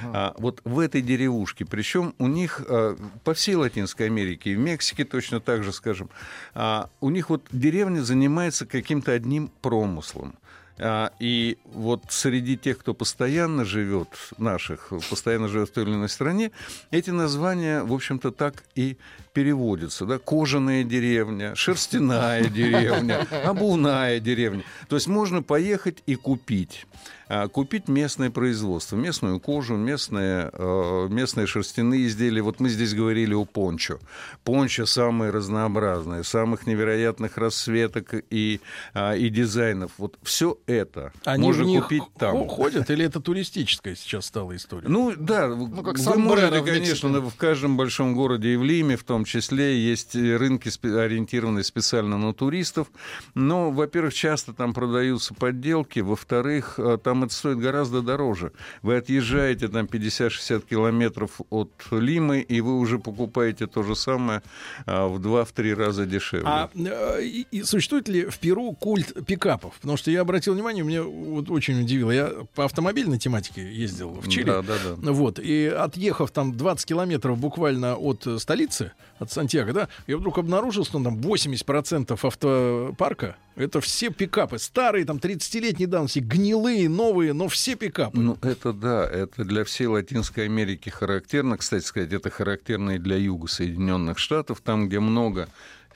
А 0.05 0.35
вот 0.39 0.61
в 0.65 0.79
этой 0.79 1.03
деревушке, 1.03 1.65
причем 1.65 2.15
у 2.19 2.29
них 2.29 2.62
а, 2.69 2.97
по 3.25 3.35
всей 3.35 3.57
Латинской 3.57 4.07
Америке, 4.07 4.53
и 4.53 4.55
в 4.55 4.59
Мексике 4.61 5.05
точно 5.05 5.41
так 5.41 5.65
же, 5.65 5.73
скажем, 5.73 6.09
а, 6.55 6.89
у 7.01 7.11
них 7.11 7.31
вот 7.31 7.43
деревня 7.51 8.03
занимается 8.03 8.67
каким-то 8.67 9.11
одним 9.11 9.51
промыслом. 9.62 10.37
А, 10.79 11.12
И 11.19 11.59
вот 11.65 12.03
среди 12.09 12.57
тех, 12.57 12.79
кто 12.79 12.95
постоянно 12.95 13.65
живет, 13.65 14.09
наших, 14.39 14.93
постоянно 15.11 15.49
живет 15.49 15.71
в 15.71 15.73
той 15.73 15.85
или 15.85 15.93
иной 15.93 16.09
стране, 16.09 16.51
эти 16.91 17.11
названия, 17.11 17.83
в 17.83 17.93
общем-то, 17.93 18.31
так 18.31 18.65
и 18.75 18.97
переводятся. 19.37 20.07
Да? 20.07 20.18
Кожаная 20.18 20.83
деревня, 20.83 21.55
шерстяная 21.55 22.44
деревня, 22.49 23.27
обувная 23.44 24.18
деревня. 24.18 24.62
То 24.88 24.96
есть 24.96 25.09
можно 25.09 25.42
поехать 25.42 26.03
и 26.07 26.14
купить. 26.14 26.87
А, 27.29 27.49
Купить 27.49 27.88
местное 27.88 28.31
производство, 28.31 28.96
местную 28.96 29.40
кожу, 29.40 29.75
местные, 29.77 30.49
э, 30.53 31.09
местные 31.11 31.46
шерстяные 31.49 32.07
изделия. 32.07 32.40
Вот 32.40 32.61
мы 32.61 32.68
здесь 32.68 32.94
говорили 32.94 33.35
о 33.35 33.44
пончо. 33.44 33.99
Пончо 34.44 34.87
самые 34.87 35.33
разнообразные, 35.33 36.22
самых 36.22 36.68
невероятных 36.68 37.37
расцветок 37.37 38.14
и, 38.31 38.61
а, 38.94 39.14
и 39.16 39.29
дизайнов. 39.29 39.90
Вот 39.99 40.14
все 40.22 40.57
это 40.66 41.12
Они 41.25 41.42
можно 41.42 41.64
в 41.64 41.66
них 41.66 41.83
купить 41.83 42.05
там. 42.16 42.37
хо- 42.37 42.46
ходят 42.46 42.90
или 42.90 43.05
это 43.05 43.20
туристическая 43.20 43.96
сейчас 43.96 44.27
стала 44.27 44.55
история? 44.55 44.87
Ну 44.88 45.12
да, 45.18 45.49
как 45.85 45.99
вы 45.99 46.18
можете, 46.18 46.62
конечно, 46.62 47.09
в 47.20 47.35
каждом 47.35 47.77
большом 47.77 48.14
городе 48.14 48.55
и 48.55 48.57
в 48.57 48.62
Лиме 48.62 48.96
в 48.96 49.03
том 49.03 49.25
числе 49.27 49.79
есть 49.79 50.15
рынки, 50.15 50.69
спе- 50.69 50.99
ориентированные 50.99 51.65
специально 51.65 52.17
на 52.19 52.33
туристов. 52.33 52.89
Но, 53.35 53.71
во-первых, 53.71 54.15
часто 54.15 54.53
там 54.53 54.73
продаются 54.75 55.35
подделки, 55.35 56.01
во-вторых, 56.01 56.79
э, 56.79 56.99
там 57.03 57.25
это 57.25 57.35
стоит 57.35 57.59
гораздо 57.59 58.03
дороже. 58.03 58.53
Вы 58.83 58.97
отъезжаете 58.97 59.69
там 59.69 59.87
50-60 59.87 60.65
километров 60.67 61.41
от 61.51 61.71
Лимы, 61.91 62.41
и 62.41 62.61
вы 62.61 62.79
уже 62.79 62.99
покупаете 62.99 63.67
то 63.67 63.83
же 63.83 63.95
самое 63.97 64.43
а, 64.87 65.09
в 65.09 65.19
2-3 65.21 65.75
раза 65.75 66.07
дешевле. 66.07 66.47
А 66.47 66.71
э, 66.75 67.23
и- 67.25 67.47
и 67.51 67.62
существует 67.62 68.09
ли 68.09 68.25
в 68.27 68.39
Перу 68.39 68.73
культ 68.73 69.27
пикапов? 69.27 69.75
Потому 69.81 69.97
что 69.97 70.11
я 70.11 70.21
обратил 70.21 70.55
внимание, 70.55 70.85
меня 70.85 71.03
вот 71.03 71.51
очень 71.51 71.81
удивило. 71.81 72.11
Я 72.11 72.31
по 72.55 72.65
автомобильной 72.65 73.19
тематике 73.19 73.62
ездил 73.73 74.11
в 74.21 74.29
Чили. 74.29 74.45
Да, 74.47 74.62
да, 74.62 74.75
да. 74.97 75.12
Вот, 75.12 75.39
и 75.39 75.67
отъехав 75.67 76.31
там 76.31 76.57
20 76.57 76.87
километров 76.87 77.39
буквально 77.39 77.97
от 77.97 78.27
э, 78.27 78.39
столицы, 78.39 78.93
от 79.18 79.33
Сантьяго, 79.33 79.72
да, 79.72 79.88
я 80.07 80.16
вдруг 80.16 80.38
обнаружил, 80.38 80.85
что 80.85 81.02
там 81.02 81.18
80% 81.18 82.18
автопарка 82.22 83.37
это 83.57 83.81
все 83.81 84.11
пикапы. 84.11 84.59
Старые, 84.59 85.05
там, 85.05 85.16
30-летней 85.16 85.87
давности, 85.87 86.18
гнилые, 86.18 86.88
новые, 86.88 87.33
но 87.33 87.48
все 87.48 87.74
пикапы. 87.74 88.18
Ну, 88.18 88.38
это 88.42 88.72
да, 88.72 89.09
это 89.09 89.44
для 89.44 89.64
всей 89.64 89.87
Латинской 89.87 90.44
Америки 90.44 90.90
характерно. 90.90 91.57
Кстати 91.57 91.85
сказать, 91.85 92.12
это 92.12 92.31
характерно 92.31 92.92
и 92.92 92.98
для 92.98 93.16
юга 93.16 93.48
Соединенных 93.48 94.18
Штатов, 94.18 94.61
там, 94.61 94.88
где 94.88 95.00
много 95.00 95.48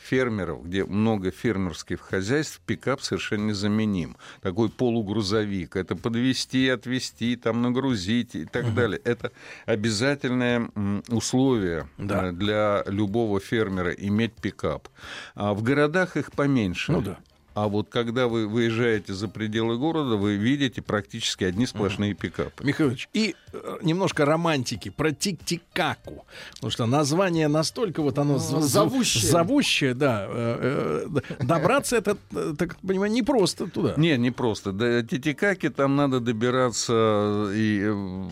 фермеров, 0.02 0.64
где 0.64 0.84
много 0.84 1.30
фермерских 1.30 2.00
хозяйств, 2.00 2.60
пикап 2.66 3.02
совершенно 3.02 3.48
незаменим. 3.48 4.16
Такой 4.40 4.68
полугрузовик. 4.70 5.76
Это 5.76 5.94
подвести, 5.96 6.68
отвезти, 6.68 7.36
там 7.36 7.62
нагрузить 7.62 8.34
и 8.34 8.44
так 8.44 8.74
далее. 8.74 9.00
Это 9.04 9.32
обязательное 9.66 10.70
условие 11.08 11.88
Да. 11.98 12.28
э, 12.28 12.32
для 12.32 12.82
любого 12.86 13.40
фермера 13.40 13.92
иметь 13.92 14.34
пикап. 14.34 14.88
А 15.34 15.52
в 15.54 15.62
городах 15.62 16.16
их 16.16 16.32
поменьше. 16.32 16.92
Ну 16.92 17.00
да. 17.02 17.18
А 17.54 17.66
вот 17.68 17.88
когда 17.90 18.28
вы 18.28 18.46
выезжаете 18.46 19.12
за 19.12 19.26
пределы 19.28 19.76
города, 19.76 20.16
вы 20.16 20.36
видите 20.36 20.82
практически 20.82 21.44
одни 21.44 21.66
сплошные 21.66 22.14
пикапы. 22.14 22.64
Михайлович, 22.64 23.08
и 23.12 23.34
э, 23.52 23.78
немножко 23.82 24.24
романтики 24.24 24.88
про 24.88 25.10
Тик-Тикаку. 25.10 26.24
Потому 26.54 26.70
что 26.70 26.86
название 26.86 27.48
настолько 27.48 28.02
вот 28.02 28.18
оно 28.18 28.38
з- 28.38 28.60
Зовущее. 28.60 29.30
зовущее, 29.30 29.94
да. 29.94 30.26
э, 30.28 31.06
э, 31.38 31.44
Добраться 31.44 31.96
это, 31.96 32.16
так 32.56 32.76
понимаю, 32.80 33.10
не 33.12 33.22
просто 33.22 33.66
туда. 33.66 33.94
Не, 33.96 34.16
не 34.16 34.30
просто. 34.30 34.72
До 34.72 35.02
Титикаки 35.02 35.70
там 35.70 35.96
надо 35.96 36.20
добираться 36.20 37.50
и 37.52 37.84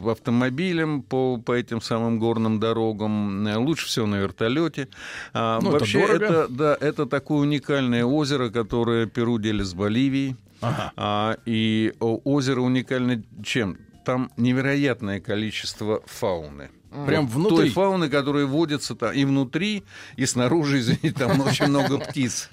автомобилем 0.09 1.03
по, 1.03 1.39
по 1.39 1.53
этим 1.53 1.81
самым 1.81 2.19
горным 2.19 2.61
дорогам. 2.61 3.47
Лучше 3.65 3.87
всего 3.87 4.07
на 4.07 4.17
вертолете. 4.17 4.89
А, 5.33 5.59
Ну, 5.61 5.71
это 5.71 5.79
вообще, 5.81 6.07
дорого. 6.07 6.25
это, 6.25 6.49
да, 6.49 6.77
это 6.81 7.07
такое 7.07 7.39
уникальное 7.39 8.05
озеро, 8.05 8.51
которое 8.51 9.08
Перу 9.09 9.39
делит 9.39 9.67
с 9.67 9.75
Боливией. 9.75 10.37
Ага. 10.61 10.93
А, 10.97 11.37
и 11.47 11.93
озеро 12.01 12.61
уникально 12.61 13.23
чем? 13.43 13.79
Там 14.05 14.31
невероятное 14.37 15.21
количество 15.21 16.03
фауны. 16.07 16.71
Прям 17.07 17.27
Вот 17.27 17.35
внутри. 17.35 17.57
Той 17.57 17.69
фауны, 17.71 18.09
которая 18.09 18.47
водится 18.47 18.95
там 18.95 19.13
и 19.13 19.25
внутри, 19.25 19.85
и 20.17 20.25
снаружи, 20.25 20.79
извините, 20.81 21.13
там 21.13 21.41
очень 21.41 21.67
много 21.67 21.99
птиц. 21.99 22.51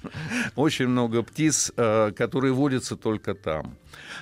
Очень 0.54 0.88
много 0.88 1.22
птиц, 1.22 1.72
э, 1.76 2.12
которые 2.12 2.52
водятся 2.52 2.96
только 2.96 3.34
там. 3.34 3.76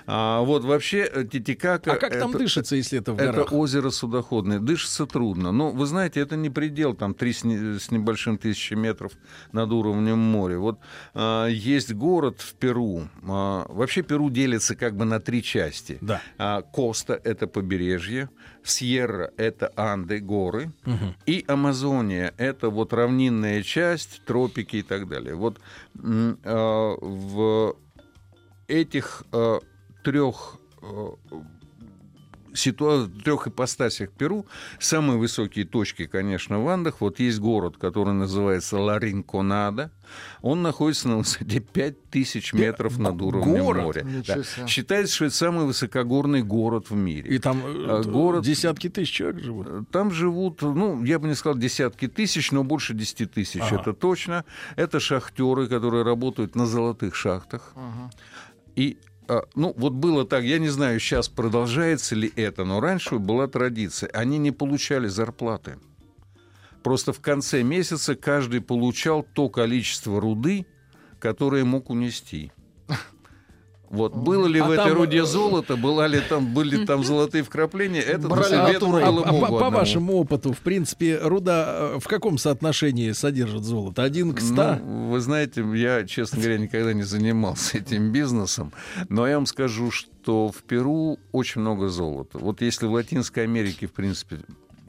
А, 0.07 0.43
вот 0.43 0.65
вообще 0.65 1.09
э, 1.13 1.25
Титикака... 1.25 1.93
А 1.93 1.97
как 1.97 2.19
там 2.19 2.31
это- 2.31 2.39
дышится, 2.39 2.77
если 2.77 2.99
это 2.99 3.13
в 3.13 3.19
это 3.19 3.33
горах? 3.33 3.53
озеро 3.53 3.91
судоходное. 3.91 4.59
Дышится 4.59 5.07
трудно. 5.07 5.53
Но 5.53 5.71
вы 5.71 5.87
знаете, 5.87 6.21
это 6.21 6.37
не 6.37 6.51
предел, 6.51 6.95
там 6.95 7.15
три 7.15 7.33
с, 7.33 7.45
не- 7.45 7.79
с 7.79 7.91
небольшим 7.91 8.39
тысячи 8.39 8.75
метров 8.75 9.13
над 9.53 9.71
уровнем 9.73 10.19
моря. 10.19 10.59
Вот 10.59 10.79
а, 11.15 11.47
есть 11.47 11.93
город 11.93 12.41
в 12.41 12.55
Перу. 12.55 13.09
А, 13.27 13.67
вообще 13.69 14.03
Перу 14.03 14.31
делится 14.31 14.75
как 14.77 14.97
бы 14.97 15.05
на 15.05 15.21
три 15.21 15.43
части. 15.43 15.99
Да. 16.01 16.21
А, 16.39 16.63
Коста— 16.63 17.21
это 17.25 17.47
побережье, 17.47 18.29
Сьерра— 18.63 19.31
это 19.37 19.73
Анды, 19.77 20.21
горы, 20.21 20.73
и 21.27 21.45
Амазония— 21.49 22.33
это 22.39 22.71
вот 22.71 22.93
равнинная 22.93 23.63
часть, 23.63 24.23
тропики 24.25 24.77
и 24.77 24.83
так 24.83 25.09
далее. 25.09 25.35
Вот 25.35 25.59
а, 26.03 26.97
в 27.01 27.77
этих 28.69 29.25
а, 29.33 29.61
трех 30.03 30.59
а, 30.83 31.15
ситуа- 32.55 33.09
трех 33.25 33.49
ипостасях 33.49 34.11
Перу. 34.13 34.47
Самые 34.79 35.19
высокие 35.19 35.65
точки, 35.65 36.07
конечно, 36.07 36.63
в 36.63 36.69
Андах. 36.69 37.01
Вот 37.01 37.19
есть 37.19 37.41
город, 37.41 37.77
который 37.79 38.15
называется 38.15 38.79
Ларинконада. 38.79 39.91
Он 40.41 40.63
находится 40.63 41.09
на 41.09 41.17
высоте 41.17 41.59
5000 41.59 42.53
метров 42.53 42.97
над 42.99 43.21
уровнем 43.21 43.59
город? 43.65 43.83
моря. 43.83 44.07
Да. 44.25 44.67
Считается, 44.69 45.15
что 45.17 45.25
это 45.25 45.35
самый 45.35 45.65
высокогорный 45.67 46.43
город 46.45 46.91
в 46.91 46.95
мире. 46.95 47.29
И 47.35 47.39
там 47.41 47.59
э, 47.59 47.87
А, 47.89 48.03
город- 48.05 48.45
десятки 48.45 48.89
тысяч 48.89 49.11
человек 49.15 49.43
живут. 49.43 49.91
Там 49.91 50.13
живут, 50.13 50.63
ну, 50.63 51.03
я 51.03 51.19
бы 51.19 51.27
не 51.27 51.35
сказал 51.35 51.59
десятки 51.59 52.07
тысяч, 52.07 52.53
но 52.53 52.63
больше 52.63 52.95
10 52.95 53.33
тысяч, 53.33 53.63
Ага. 53.63 53.81
это 53.81 53.93
точно. 53.95 54.45
Это 54.77 55.01
шахтеры, 55.01 55.67
которые 55.67 56.05
работают 56.05 56.55
на 56.55 56.67
золотых 56.67 57.17
шахтах. 57.17 57.73
Ага. 57.75 58.11
И 58.77 58.99
а, 59.27 59.45
ну, 59.55 59.73
вот 59.77 59.95
было 59.95 60.27
так, 60.27 60.45
я 60.45 60.59
не 60.59 60.69
знаю, 60.69 61.01
сейчас 61.01 61.29
продолжается 61.29 62.15
ли 62.15 62.33
это, 62.37 62.65
но 62.65 62.81
раньше 62.81 63.19
была 63.19 63.47
традиция. 63.47 64.11
Они 64.11 64.39
не 64.39 64.51
получали 64.51 65.09
зарплаты. 65.09 65.79
Просто 66.83 67.13
в 67.15 67.21
конце 67.21 67.63
месяца 67.63 68.15
каждый 68.15 68.61
получал 68.61 69.23
то 69.23 69.49
количество 69.49 70.21
руды, 70.21 70.67
которое 71.19 71.65
мог 71.65 71.89
унести. 71.89 72.53
Вот 73.91 74.15
было 74.15 74.47
ли 74.47 74.61
А 74.61 74.65
в 74.65 74.71
этой 74.71 74.89
там, 74.89 74.95
руде 74.95 75.19
э, 75.19 75.25
золото, 75.25 75.77
была 75.77 76.07
ли 76.07 76.21
там, 76.21 76.53
были 76.53 76.85
там 76.85 77.05
золотые 77.05 77.45
вкрапления, 77.45 78.01
это 78.01 78.29
натурой. 78.29 79.03
А, 79.03 79.13
было 79.13 79.25
а 79.25 79.33
Богу 79.33 79.47
по, 79.47 79.59
по 79.59 79.71
вашему 79.71 80.15
опыту, 80.15 80.53
в 80.53 80.59
принципе, 80.59 81.19
руда 81.23 81.93
э, 81.95 81.99
в 82.01 82.09
каком 82.09 82.39
соотношении 82.39 83.13
содержит 83.13 83.63
золото? 83.63 84.03
Один 84.03 84.33
к 84.33 84.41
ста? 84.41 84.81
Ну, 84.83 85.11
вы 85.11 85.21
знаете, 85.21 85.65
я, 85.75 86.05
честно 86.07 86.39
говоря, 86.39 86.59
никогда 86.59 86.93
не 86.93 87.05
занимался 87.05 87.79
этим 87.79 88.11
бизнесом, 88.11 88.73
но 89.09 89.27
я 89.27 89.37
вам 89.37 89.47
скажу, 89.47 89.91
что 89.91 90.49
в 90.51 90.63
Перу 90.63 91.19
очень 91.33 91.61
много 91.61 91.89
золота. 91.89 92.39
Вот 92.39 92.63
если 92.63 92.87
в 92.87 92.93
Латинской 92.93 93.45
Америке, 93.45 93.87
в 93.87 93.93
принципе, 93.93 94.39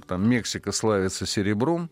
там 0.07 0.27
Мексика 0.27 0.71
славится 0.71 1.25
серебром, 1.25 1.89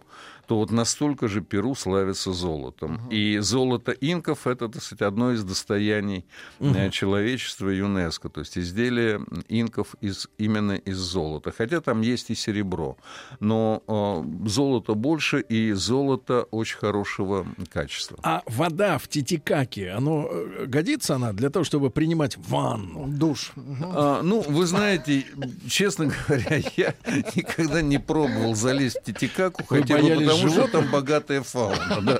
то 0.48 0.58
вот 0.58 0.72
настолько 0.72 1.28
же 1.28 1.42
Перу 1.42 1.76
славится 1.76 2.34
золотом. 2.34 3.00
И 3.10 3.40
золото 3.40 3.92
инков— 3.92 4.40
это, 4.48 4.68
так 4.68 4.84
сказать, 4.84 5.02
одно 5.02 5.32
из 5.32 5.44
достояний 5.44 6.26
э, 6.60 6.90
человечества 6.90 7.70
ЮНЕСКО. 7.70 8.30
То 8.30 8.42
есть 8.42 8.58
изделия 8.58 9.22
инков 9.48 9.96
из, 10.02 10.28
именно 10.38 10.74
из 10.74 10.98
золота. 10.98 11.54
Хотя 11.58 11.80
там 11.80 12.02
есть 12.02 12.30
и 12.30 12.36
серебро. 12.36 12.98
Но 13.40 13.84
э, 13.88 14.48
золото 14.50 14.96
больше, 14.96 15.40
и 15.40 15.72
золото 15.72 16.44
очень 16.52 16.78
хорошего 16.78 17.46
качества. 17.72 18.18
А 18.24 18.42
вода 18.48 18.98
в 18.98 19.08
Титикаке, 19.08 19.92
оно 19.92 20.28
э, 20.30 20.66
годится 20.66 21.16
она 21.16 21.32
для 21.34 21.50
того, 21.50 21.64
чтобы 21.64 21.90
принимать 21.90 22.38
ванну? 22.38 23.06
Душ. 23.08 23.54
Мгм. 23.56 23.86
А, 23.94 24.22
ну, 24.22 24.42
вы 24.42 24.66
знаете, 24.66 25.26
честно 25.70 26.12
говоря, 26.28 26.62
я 26.76 26.94
никогда 27.36 27.82
не 27.82 27.98
пробовал 27.98 28.56
залезть 28.56 28.98
в 29.02 29.04
Титикаку, 29.04 29.64
Вы 29.70 29.80
хотя 29.80 29.96
бы 29.96 30.02
боялись 30.02 30.33
потому, 30.42 30.52
что 30.52 30.68
там 30.68 30.92
богатая 30.92 31.42
фауна. 31.42 32.20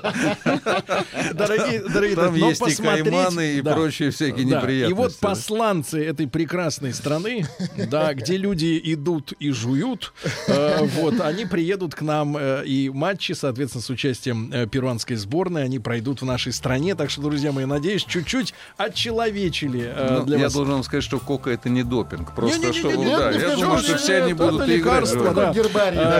Дорогие, 1.34 1.82
дорогие, 1.88 2.16
Там 2.16 2.38
но 2.38 2.48
есть 2.48 2.80
и 2.80 2.82
кайманы, 2.82 3.54
и 3.54 3.62
прочие 3.62 4.10
всякие 4.10 4.44
неприятности. 4.44 4.90
И 4.90 4.92
вот 4.92 5.16
посланцы 5.18 6.04
этой 6.04 6.26
прекрасной 6.28 6.92
страны, 6.92 7.46
да, 7.90 8.14
где 8.14 8.36
люди 8.36 8.80
идут 8.84 9.32
и 9.32 9.50
жуют, 9.50 10.12
э, 10.48 10.84
вот, 10.96 11.20
они 11.20 11.46
приедут 11.46 11.94
к 11.94 12.02
нам, 12.02 12.36
э, 12.36 12.64
и 12.64 12.90
матчи, 12.90 13.32
соответственно, 13.32 13.82
с 13.82 13.90
участием 13.90 14.50
э, 14.52 14.66
перуанской 14.66 15.16
сборной, 15.16 15.64
они 15.64 15.78
пройдут 15.78 16.22
в 16.22 16.24
нашей 16.24 16.52
стране. 16.52 16.94
Так 16.94 17.10
что, 17.10 17.22
друзья 17.22 17.52
мои, 17.52 17.64
надеюсь, 17.64 18.04
чуть-чуть 18.04 18.54
отчеловечили 18.76 19.92
Ну, 20.10 20.24
для 20.24 20.38
я 20.38 20.48
должен 20.50 20.74
вам 20.74 20.84
сказать, 20.84 21.04
что 21.04 21.18
кока 21.18 21.50
это 21.50 21.68
не 21.68 21.82
допинг. 21.82 22.34
Просто 22.34 22.66
нет, 22.66 23.18
да, 23.18 23.30
я 23.30 23.56
думаю, 23.56 23.78
что 23.78 23.96
все 23.96 24.22
они 24.22 24.34
будут 24.34 24.68
играть. 24.68 25.04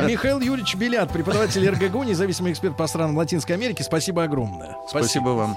Михаил 0.06 0.40
Юрьевич 0.40 0.74
Белят, 0.76 1.12
преподаватель 1.12 1.64
РГГУ, 1.86 2.04
независимый 2.04 2.52
эксперт 2.52 2.76
по 2.76 2.86
странам 2.86 3.16
Латинской 3.16 3.54
Америки. 3.56 3.82
Спасибо 3.82 4.24
огромное. 4.24 4.76
Спасибо 4.88 5.30
вам. 5.30 5.56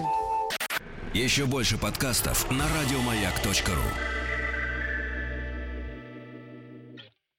Еще 1.14 1.46
больше 1.46 1.78
подкастов 1.78 2.50
на 2.52 2.66
радиомаяк.ру. 2.66 4.17